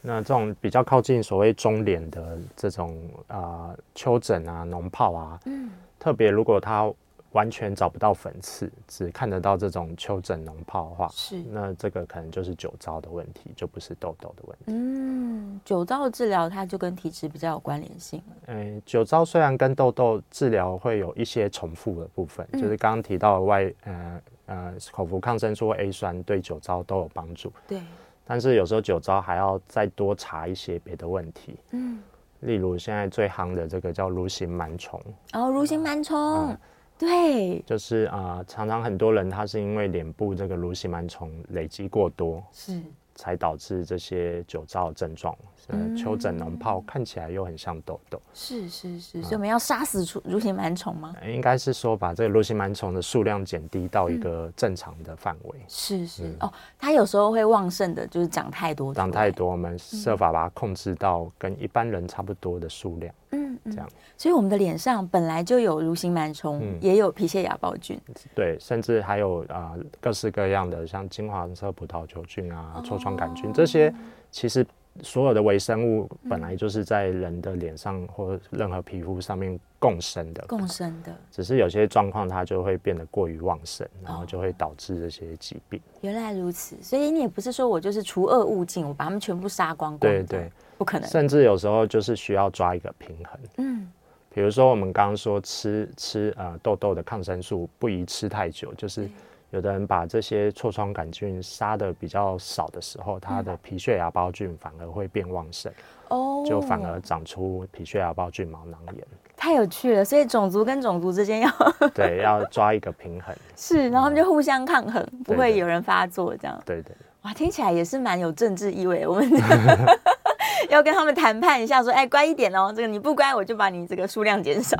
[0.00, 5.68] 那这种比较靠近所谓中脸的这种啊、呃、丘疹啊脓泡啊，嗯。
[6.04, 6.92] 特别如果他
[7.32, 14.64] 完全找不到粉刺，只看得到这种丘疹脓泡的话，是那这个可能就是酒糟的问题，就不是痘痘的问题。
[14.66, 18.22] 嗯，酒糟的治疗它就跟体质比较有关联性。
[18.48, 27.50] 嗯，酒糟虽然跟痘痘治疗会有一些重复的部分，嗯、就是刚刚提到的外呃呃口服抗生素 A 酸对酒糟都有帮助。
[27.66, 27.80] 对，
[28.26, 31.56] 但是有时候酒糟还要再多查一些别的问题。
[31.70, 31.98] 嗯。
[32.44, 35.00] 例如现在最夯的这个叫蠕形螨虫。
[35.32, 36.16] 哦，蠕形螨虫，
[36.50, 36.58] 嗯、
[36.98, 42.80] 对，就是啊、呃，常常很多人他是因为脸部这个蠕形螨虫累积过多，是。
[43.14, 45.36] 才导致这些酒糟的症状，
[45.68, 48.20] 嗯，丘疹脓疱看起来又很像痘痘。
[48.32, 51.14] 是是是，所以我们要杀死出蠕形螨虫吗？
[51.26, 55.58] 应该是说把这个蠕形螨虫的数量减低到一个正常的范围。
[55.68, 63.14] 是是哦，它有时候会旺盛的，就是长太多，长太多，我们设法把它控制到跟一般人差不多的数量。
[63.34, 63.88] 嗯，这样。
[64.16, 68.00] 所以我们的脸上本来就有蠕形螨虫，也有皮屑芽孢菌。
[68.34, 73.92] 对，甚至还有啊各式各样的，像金黄色葡萄球菌啊、痤疮杆菌这些，
[74.30, 74.64] 其实
[75.02, 81.14] 所有的微生物本来就是在人的脸上或任何皮肤上面共生的，共生的。
[81.30, 85.80] 只是有些状况它就会变得过于旺盛，然后就会导致这些疾病。
[86.02, 89.98] 原来如此，所以你也不是说我就是除恶务尽，我把它们全部杀光光。
[89.98, 90.50] 对对。
[90.76, 93.40] 不可能，甚至有时候就是需要抓一个平衡。
[93.58, 93.88] 嗯，
[94.28, 99.08] 比如说我们刚刚说吃吃呃痘痘的抗生素不宜吃太久，就是
[99.54, 105.72] 有的人把这些痤疮杆菌杀的比较少的时候，他的皮屑芽孢菌反而会变旺盛，
[106.08, 109.06] 哦，就反而长出皮屑芽孢菌毛囊炎。
[109.36, 111.50] 太有趣了，所以种族跟种族之间要
[111.94, 116.60] 对要抓一个平衡，是，然后他们就互相抗衡，嗯、不会有人发作这样。
[116.66, 119.06] 对，对对，哇，听起来也是蛮有政治意味。
[119.06, 119.30] 我们
[120.70, 124.76] 要跟他们谈判一下，说，哎，乖一点哦，这个你不乖，我就把你这个数量减少，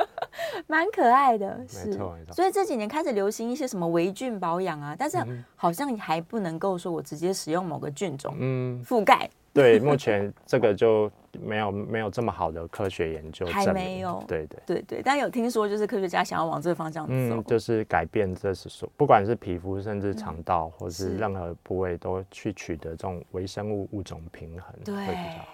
[0.66, 1.58] 蛮、嗯、可爱的。
[1.68, 1.92] 是。
[2.30, 5.18] 所以这几年开始流行一些什么微菌保养啊，但是
[5.56, 9.28] 好像还不能够说我直接使用某个菌种，嗯，覆盖。
[9.54, 11.10] 对，目前这个就
[11.40, 14.22] 没有没有这么好的科学研究，还没有。
[14.28, 25.48] 对对对对，但有听说就是科学家想要往这个方向走，嗯，就是改变，这是说不管是皮肤，甚至肠道，或是任何部位，都去取得这种微生物物种平衡，对，会比较好。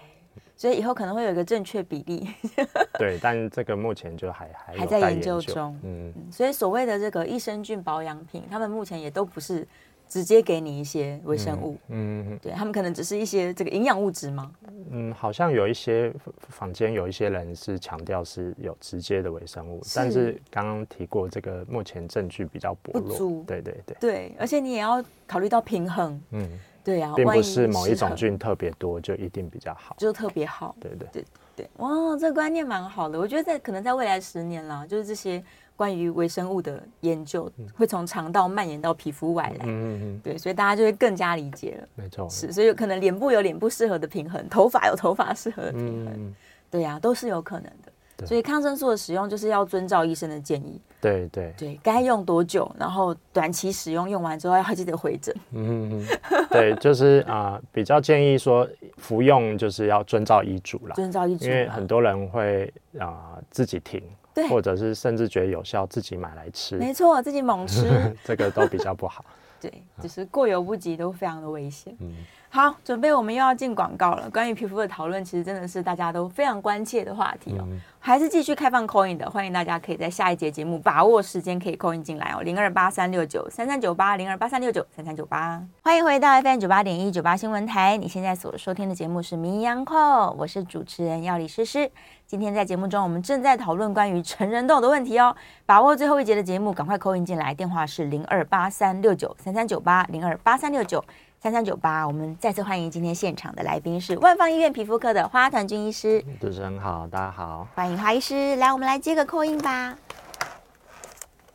[0.55, 2.27] 所以以后可能会有一个正确比例。
[2.99, 9.67] 对，但这个目前就还还还在研究中，嗯，所以所谓的这个益生菌保养品，他们目前也都不是。
[10.09, 14.51] 直接给你一些微生物，嗯，嗯对他们可能只是一些这个营养物质吗？
[14.91, 16.11] 嗯，好像有一些
[16.49, 19.91] 坊间有一些人是强调是有直接的微生物，是。
[19.95, 26.59] 但是刚刚提过这个目前证据比较薄弱，对对对，对，而且你也要考虑到平衡，嗯，
[26.89, 31.25] 对啊，并不是某一种菌特别多就一定比较好，就特别好，对对对
[31.55, 35.43] 对，哇，这个观念蛮好的，我觉得在可能在未来十年啦，就是这些。
[35.79, 41.87] 关于微生物的研究会从肠道蔓延到皮肤外来，嗯嗯对，所以大家就会更加理解了。
[41.95, 46.35] 没错，是，所以有可能脸部有脸部适合的平衡，头发有头发适合的平衡，嗯、
[46.69, 47.88] 对呀、啊，都是有可能的。
[48.19, 50.79] 对所以抗生素的使用就是要遵照医生的建议。
[51.01, 55.33] 对对对，该用多久，然后短期使用，用完之后要记得回诊。
[55.51, 56.05] 嗯
[56.49, 58.67] 对，就是啊、呃，比较建议说
[58.97, 62.65] 服用就是要遵照医嘱啦，遵照医嘱，因为很多人会
[62.99, 64.03] 啊、呃、自己停。
[64.31, 67.89] 对或者是甚至觉得有效，自己买来吃，没错，自己猛吃，
[68.23, 69.25] 这个都比较不好。
[69.59, 71.93] 对，就是过犹不及，都非常的危险。
[71.99, 72.13] 嗯，
[72.51, 74.27] 好，准备我们又要进广告了。
[74.31, 77.63] 关于皮肤的讨论，其实真的是大家都非常关切的话题哦。
[77.69, 85.61] 嗯、还是继续开放 call in 的，欢迎大家可以在下一节节目把握时间可以 call in 进来哦，零二八三六九三三九八，零二八三六九三三九八。
[85.83, 89.93] 欢迎回到 FM 九八点一九八新闻台，你现在所收听的节目是《名医央叩》，
[90.35, 91.91] 我是主持人药理诗诗。
[92.25, 95.35] 今天在节目中，我们正在讨论关于成人痘的问题哦。
[95.67, 101.03] 把握最后一节的节目，赶快 call in 进来，电话是零二八三六九三三九八零二八三六九
[101.41, 102.05] 三三九八。
[102.05, 106.21] 我们再次欢迎今天现场的来宾是万方医院皮肤科的花团君医师。
[106.41, 109.95] 主持人好，大家好，欢迎花医师来，我们来接个 call in 吧。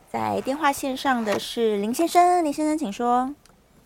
[0.08, 3.30] 在电话线上的是林先生，林先生请说。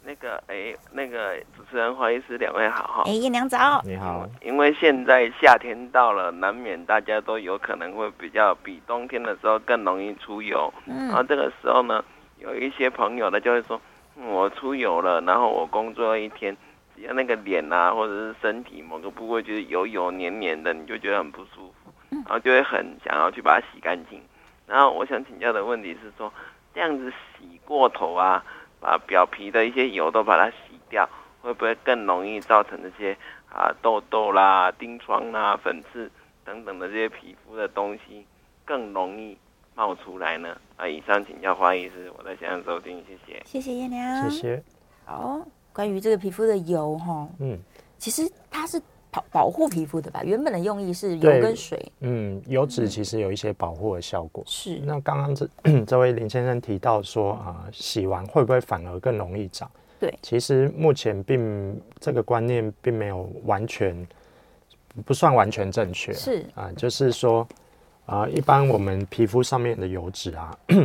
[0.05, 3.03] 那个哎，那个主持人花医师两位好哈。
[3.05, 4.25] 哎，叶娘早，你好。
[4.41, 10.73] 因为现在夏天到了，难免大家都有可能会比较比冬天的时候更容易出油。
[10.87, 11.09] 嗯。
[11.09, 12.05] 然后这个时候呢，
[12.39, 13.79] 有一些朋友呢就会说，
[14.27, 16.57] 我出油了，然后我工作一天，
[16.95, 24.21] 只要那个脸啊或者是身体某个部位就是油油黏黏的，你就觉得很不舒服，然后就会很想要去把它洗干净。
[24.67, 26.33] 然后我想请教的问题是说，
[26.75, 28.45] 这样子洗过头啊？
[28.81, 31.09] 把表皮的一些油都把它洗掉，
[31.43, 33.17] 会不会更容易造成这些
[33.49, 36.09] 啊痘痘啦、疔疮啦、粉刺
[36.45, 38.25] 等等的这些皮肤的东西
[38.65, 39.37] 更容易
[39.79, 40.49] 冒出来呢？
[40.77, 43.41] 啊，以上请教花医师，我在线上收听，谢谢。
[43.45, 44.63] 谢谢叶娘，谢谢。
[45.05, 45.41] 好，
[45.73, 47.57] 关于这个皮肤的油哈，嗯，
[47.97, 48.83] 其实它是。
[49.11, 51.91] 保保护皮肤的吧，原本的用意是油跟水。
[52.01, 54.45] 嗯，油脂其实有一些保护的效果。
[54.47, 54.79] 是。
[54.85, 55.49] 那刚刚这
[55.87, 59.69] 这位林先生提到说啊，洗完会不会反而更容易长？
[59.99, 60.15] 对。
[60.21, 64.07] 其实目前并这个观念并没有完全
[65.07, 66.13] 不算完全正确。
[66.13, 66.45] 是。
[66.55, 67.49] 啊，就是说
[68.09, 70.59] 啊，一般我们皮肤上面的油脂啊。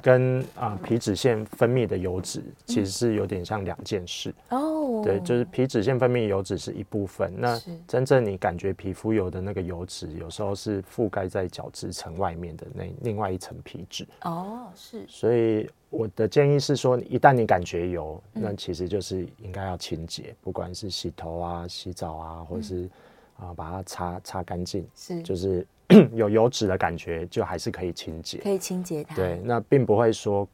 [0.00, 4.32] 跟啊、呃、皮脂腺分泌的油脂其实是有点像两件事。
[4.50, 14.06] 哦，对，就是皮脂腺分泌油脂是一部分，那真正你感觉皮肤油的那个油脂，有时候是覆盖在角质层外面的那另外一层皮脂。
[14.22, 22.88] 哦，是，所以我的建议是说，一旦你感觉油，那其实就是应该要清洁，不管是洗头啊、洗澡啊，或是
[23.36, 25.66] 啊、呃、把它擦擦干净，是，就是。
[26.12, 29.14] 有油脂的感觉，就还是可以清洁，可以清洁它。
[29.14, 30.46] 对，那并不会说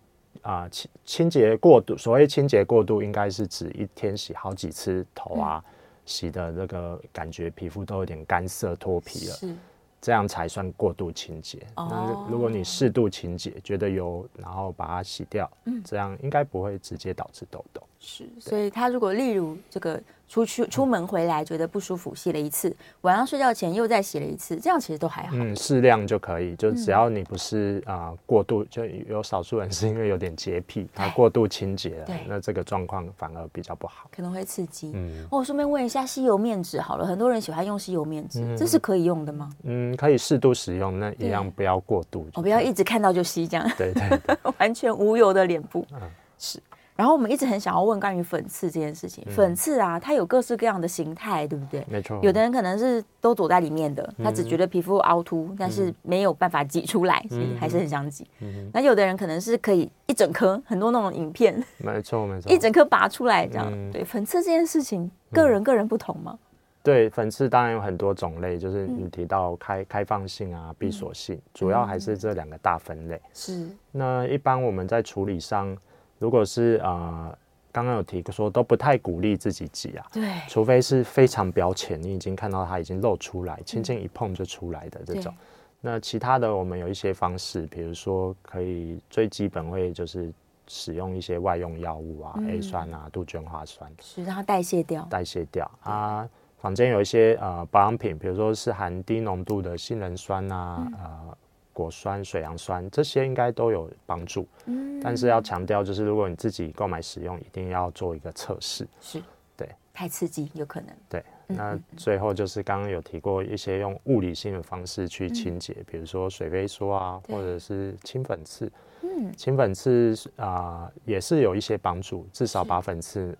[0.43, 1.97] 啊、呃、清清洁过度。
[1.97, 5.73] 所谓清洁过度，应该是指一天洗好几次头啊，嗯、
[6.05, 9.55] 洗的那个感觉皮肤都有点干涩脱皮了，是
[10.01, 11.59] 这样才算过度清洁。
[11.77, 17.83] 哦、那如果你适度清洁，觉得油，然后把它洗掉，嗯，这样应该不会直接导致痘痘。
[17.99, 25.37] 是，所以它如果例如这个出去出门回来觉得不舒服，洗了一次，晚上睡觉前又再洗了一次，这样其实都还好。
[25.37, 34.93] 嗯，适量就可以，就只要你不是啊、呃、过度，就有少数人是因为有点洁癖，他过度清洁了，那这个状况反而比较不好，可能会刺激。
[34.95, 39.51] 嗯，我顺便问一下，吸油面纸好了，很多人喜欢用吸油面纸，嗯、这是可以用的吗？
[39.63, 43.71] 嗯，可以适度使用，那一样不要过度，我、哦、不要一直看到就吸这样。
[43.77, 46.01] 对对，对， 完全无油的脸部，嗯，
[46.39, 46.59] 是。
[46.97, 49.25] 然后我们一直很想要问关于粉刺这件事情。
[49.29, 51.85] 粉刺啊，它有各式各样的形态，对不对？
[51.91, 52.21] 没错。
[52.23, 58.25] 有的人可能是都躲在里面的，他只觉得皮肤凹凸，但是没有办法挤出来，所以还是很想挤。
[58.73, 61.61] 那有的人可能是可以一整颗，很多那种影片。
[61.79, 62.53] 没错没错。
[62.53, 63.73] 一整颗拔出来这样。
[63.91, 66.39] 对，粉刺这件事情，个人个人不同吗？
[66.85, 73.21] 对，粉刺当然有很多种类，就是你提到开开放性啊、闭锁性，主要还是这两个大分类。
[73.33, 73.67] 是。
[73.91, 75.77] 那一般我们在处理上。
[76.25, 77.37] 如果是呃，
[77.71, 85.35] 刚刚有提说都不太鼓励自己挤啊，对，除非是非常表浅，你已经看到它已经露出来，轻轻一碰就出来的这种。
[85.83, 90.33] 那其他的我们有一些方式，比如说可以最基本会就是
[90.67, 96.27] 使用一些外用药物啊、嗯、，A 酸啊、杜鹃花酸，是让它代谢掉，代谢掉啊。
[96.57, 101.37] 房间有一些呃保养品，比如说是含低浓度的杏仁酸啊，嗯、呃。
[101.75, 109.23] 果酸、水杨酸这些应该都有帮助，嗯，但是要强调就是，如果你自己购买使用，一定要做一个测试，是，
[109.55, 118.73] 对，太刺激有可能，对，那最后就是刚刚有提过一些用物理性的方式去清洁，嗯、比如说水飞梭啊，或者是清粉刺，
[119.03, 123.37] 嗯，清粉刺啊、呃、也是有一些帮助，至少把粉刺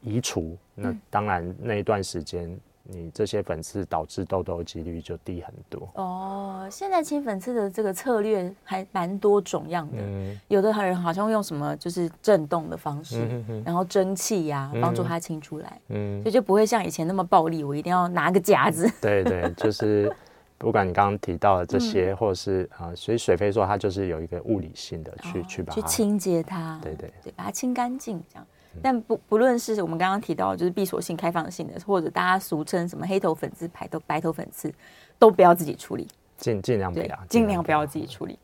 [0.00, 2.58] 移除，那当然那一段时间。
[2.88, 6.68] 你这些粉刺导致痘痘的几率就低很多哦。
[6.70, 18.90] 现在清粉刺的这个策略还蛮多种样的，嗯、有的人好像用什么就是震动的方式，嗯、哼哼然后蒸汽呀、啊、帮助它清出来，嗯，所以就不会像以前那么暴力，我一定要拿个夹子。
[19.00, 20.14] 对对，就是
[20.58, 28.46] 不管你刚刚提到的这些，嗯、或者是啊、呃，所以水飞说它就是有一个物理性的去、哦、去把它去清洁它，对对对，把它清干净这样。
[28.82, 34.72] 但不不论是我们刚刚提到的就是闭锁性、开放性的，或者大家俗称什么黑头粉刺、白头白头粉刺，
[35.18, 36.06] 都不要自己处理，
[36.36, 38.38] 尽尽量不要，尽量不要自己处理。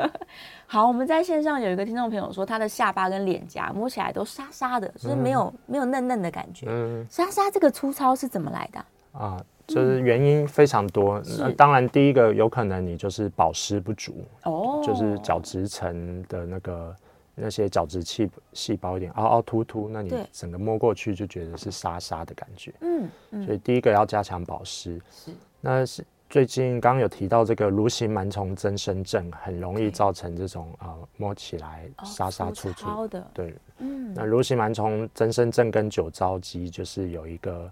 [0.66, 6.66] 好，我们在线上有一个听众朋友说，他的下巴跟脸颊摸起来都沙沙的，就是没有、嗯、没有嫩嫩的感觉。
[6.68, 8.84] 嗯，沙沙这个粗糙是怎么来的？
[9.12, 11.22] 啊，就是原因非常多。
[11.56, 16.94] 当然，第一个有可能你就是保湿不足哦，就是角质层的那个。
[17.38, 22.74] 那些角质细细胞一点凹凹凸凸，那你整个摸过去就觉得是沙沙的感觉。
[22.80, 25.00] 嗯，嗯，所以第一个要加强保湿。
[25.10, 25.30] 是，
[25.60, 33.30] 那是最近刚刚有提到这个蠕形螨虫增生症，很容易造成这种啊、呃、摸起来沙沙粗粗、哦、的。
[33.32, 37.70] 对，嗯，那蠕形螨虫增生症跟酒糟肌就是有一个。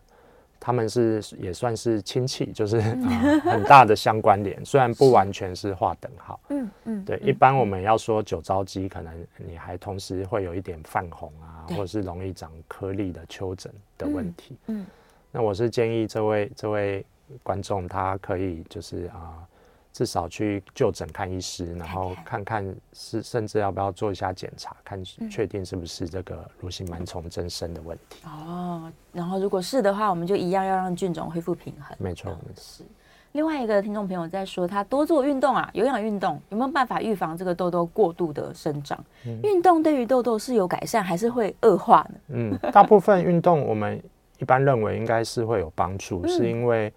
[0.65, 6.41] 他们是也算是亲戚，就是、 呃、很大的相关联，虽然不完全是划等号。
[6.49, 14.57] 嗯嗯，对，一般我们要说酒糟肌，可能你还同时会有一点泛红啊，或者是容易长颗粒的丘疹的问题。
[14.69, 14.87] 嗯，
[15.31, 17.05] 那我是建议这位这位
[17.43, 19.21] 观众，他可以就是啊。
[19.21, 19.47] 呃
[19.95, 28.19] 至少去就诊看医师，然后看看是甚至要不要做一下检查，看确定是不是这个蠕形螨虫增生的问题。
[28.27, 31.97] 哦，然后如果是的话，我们就一样要让菌种恢复平衡。
[32.01, 32.83] 没错，是。
[33.31, 38.99] 另外一个听众朋友在说，他多做运动啊，有氧运动有没有办法预防这个痘痘过度的生长？
[39.27, 42.19] 嗯、运动对于痘痘是有改善还是会恶化呢？
[42.31, 44.03] 嗯，大部分运动我们
[44.41, 46.93] 一般认为应该是会有帮助，嗯、是因为。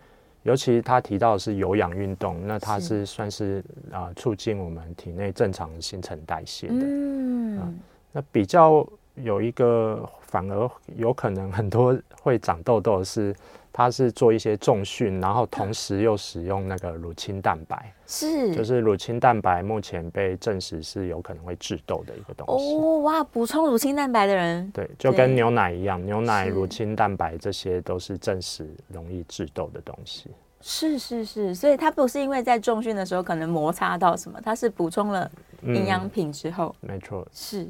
[0.48, 6.74] 尤其他提到的是有氧运动，那它是算是啊、呃、促进我们体内正常的新陈代谢的。
[6.74, 7.74] 嗯、呃，
[8.14, 13.36] 那比较有一个反而有可能很多会长痘痘是，
[13.78, 22.74] 它是做一些重训，然后同时又使用那个乳清蛋白，是，就是乳清蛋白目前被证实是有可能会致痘的一个东西。
[22.74, 30.32] 哦哇，补充乳清蛋白的人，对，就跟牛奶一样，牛奶、乳清蛋白这些都是证实容易致痘的东西。
[30.60, 35.30] 是是是，所以它不是因为在重训的时候可能摩擦到什么，它是补充了
[35.62, 37.68] 营养品之后，嗯、没错，是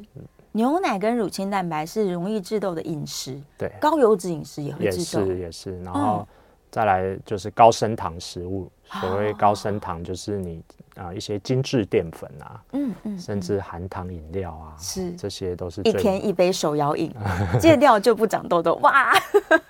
[0.51, 6.27] 牛奶跟乳清蛋白是容易致痘的饮食，对，高油脂饮食也会致痘，也是也是，然后
[6.71, 10.63] 再来就是高升糖食物，嗯、所谓高升糖就是你
[10.95, 15.11] 啊、呃、一些精致淀粉啊，嗯嗯，甚至含糖饮料啊，是。
[15.13, 17.13] 这些都是一天一杯手摇饮，
[17.59, 19.13] 戒掉就不长痘痘，哇，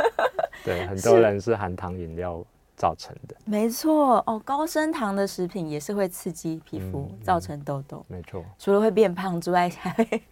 [0.63, 2.43] 对，很多人是含糖饮料。
[2.78, 3.36] 造成的。
[3.43, 8.05] 没错哦，高升糖的食品也是会刺激皮肤，嗯、造成痘痘。
[8.07, 10.23] 没错，除了会变胖之外，还会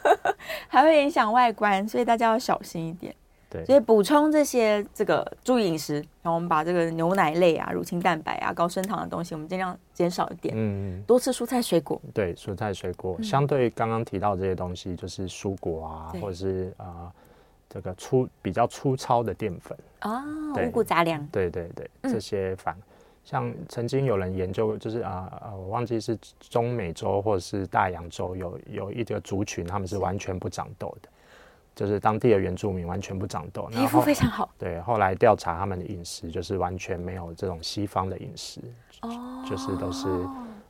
[0.66, 3.14] 还会影响外观，所以大家要小心一点。
[3.50, 10.54] 对，所以补充这些这个注意饮食，然后我们把这个牛奶类啊、乳清蛋白啊、高升糖的东西，我们尽量减少一点。
[10.56, 12.00] 嗯，多吃蔬菜水果。
[12.14, 17.12] 对，蔬菜水果，嗯、相对刚刚提到这些东西，就是蔬果啊，或者是啊、呃、
[17.72, 20.24] 这个粗比较粗糙的淀粉啊，
[20.66, 21.24] 五谷杂粮。
[21.30, 22.82] 对对对，这些反、嗯、
[23.24, 31.08] 像曾经有人研究，就是啊呃，我忘记是中美洲或者是大洋洲有有一个族群，他们是完全不长痘的。
[31.72, 34.50] 就是当地的原住民完全不长痘，皮肤非常好。
[34.58, 38.60] 对，后来调查他们的饮食，就是完全没有这种西方的饮食，
[39.00, 40.08] 哦，就是都是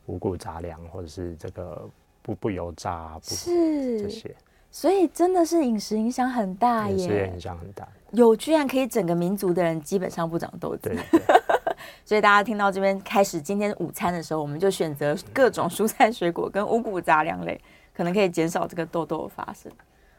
[0.06, 1.88] 五谷杂粮或者是这个
[2.22, 4.36] 不不油炸，不是这些。
[4.70, 7.86] 所以真的是饮食影响很大耶，饮食影响很大。
[8.12, 10.98] 有居然可以整个民族的人基本上不长痘子，对。
[12.04, 17.60] 所以大家听到这边开始今天午餐的时候，我们就选择各种蔬菜水果跟五谷杂粮类，
[17.94, 19.70] 可能可以减少这个痘痘的发生。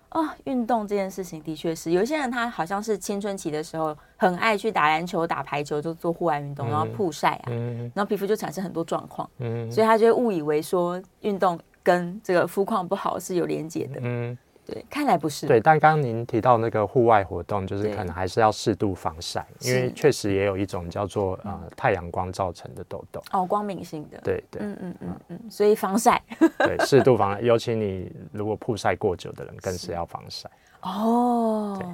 [0.09, 13.99] 啊、哦，运动这件事情的确是，有些人他好像是青春期的时候很爱去打篮球、打排球，就做户外运动，然后曝晒啊，嗯、然后皮肤就产生很多状况，嗯、所以他就会误以为说运动跟这个肤况不好是有连结的。
[14.03, 15.47] 嗯对，看来不是。
[15.47, 23.21] 对，但刚刚您提到那个户外活动，就是可能还是要适度防晒，因为确实也有一种叫做呃太阳光造成的痘痘。
[23.31, 24.21] 哦，光敏性的。
[24.23, 24.61] 对对。
[24.61, 26.21] 嗯嗯嗯嗯，所以防晒。
[26.59, 30.49] 对，适度防晒，尤其你如果曝晒过久的人，更是要防晒。
[30.83, 31.75] 哦。
[31.79, 31.87] 对。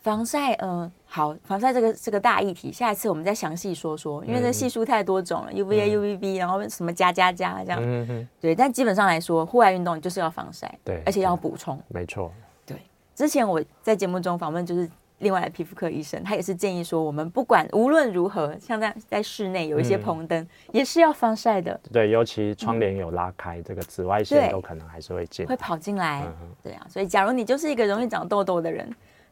[0.00, 12.32] 防晒，嗯、呃，好，防晒这个这个大议题，下一次我们再详细说说，因为这系数太多种了、嗯、，UVA、UVB，然后什么加加加这样，嗯哼，对，但基本上来说，户外运动就是要防晒，对，而且要补充，没错，
[12.64, 12.76] 对。
[13.14, 14.88] 之前我在节目中访问就是
[15.18, 26.24] 另外的皮肤科医生，他也是建议说，我们不管无论如何，像在在室内有一些棚灯，嗯、也是要防晒的，对，尤其窗帘有拉开，嗯、这个紫外线都可能还是会进，会跑进来，
[26.62, 28.88] 对啊，所以假如你就是一个容易长痘痘的人。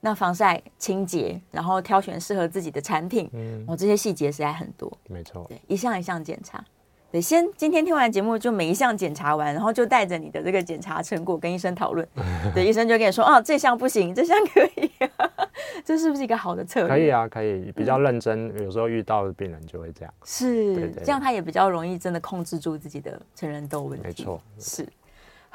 [0.07, 6.65] 那防晒、清洁，然后挑选适合自己的产品，嗯，哦，这些细节实在很多，没错，对，一项一项检查，
[7.11, 12.07] 对，先今天听完节目就每一项检查完，然后就带着你的这个检查成果跟医生讨论，
[12.55, 14.89] 对，医生就跟你说，哦，这项不行，这项可以，
[15.85, 16.89] 这是不是一个好的策略？
[16.89, 24.87] 可以啊，可以，比较认真，嗯、有时候遇到的病人就会这样，是，这样他也比较容易真的控制住自己的成人痘问题，没错，是。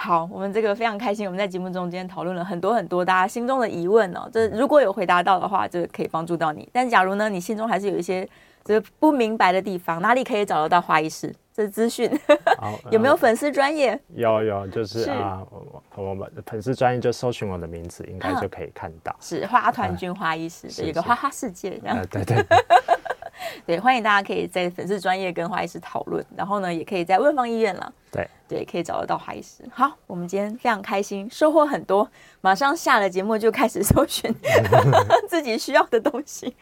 [0.02, 1.28] 好，我们这个非常开心。
[1.28, 4.28] 我们在节目中间讨论了很多很多大家心中的疑问哦。
[4.34, 6.68] 这如果有回答到的话，就可以帮助到你。
[6.74, 8.28] 但假如呢，你心中还是有一些
[8.64, 11.32] 这个不明白的地方，哪里可以找得到花医师？
[11.54, 12.10] 这资讯
[12.90, 14.00] 有没有粉丝专业？
[14.16, 15.46] 有有，就是啊，
[15.96, 19.16] 我们的粉丝专业就搜寻我的名字，应该就可以看到。
[19.20, 22.04] 是花团君花医师，是一个花花世界这样。
[22.10, 22.44] 对对。
[23.66, 27.94] 对，欢迎大家可以在粉丝专业跟华医师讨论，然后呢，也可以在问方医院了。
[28.12, 29.64] 对对，可以找得到华医师。
[29.72, 32.10] 好，我们今天非常开心，收获很多。
[32.42, 34.30] 马上下了节目就开始搜寻
[35.30, 36.54] 自己需要的东西。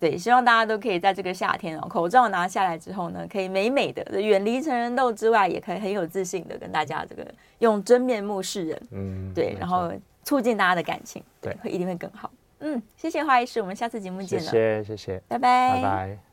[0.00, 7.24] 对，希望大家都可以在这个夏天哦，口罩拿下来之后呢，可以美美的远离成人痘之外，也可以很有自信的跟大家这个
[7.60, 8.82] 用真面目示人。
[8.90, 9.92] 嗯，对，然后
[10.24, 12.28] 促进大家的感情，对，会一定会更好。
[12.66, 14.50] 嗯，谢谢华医师，我们下次节目见了。
[14.50, 16.24] 谢谢，谢谢，拜拜，拜拜。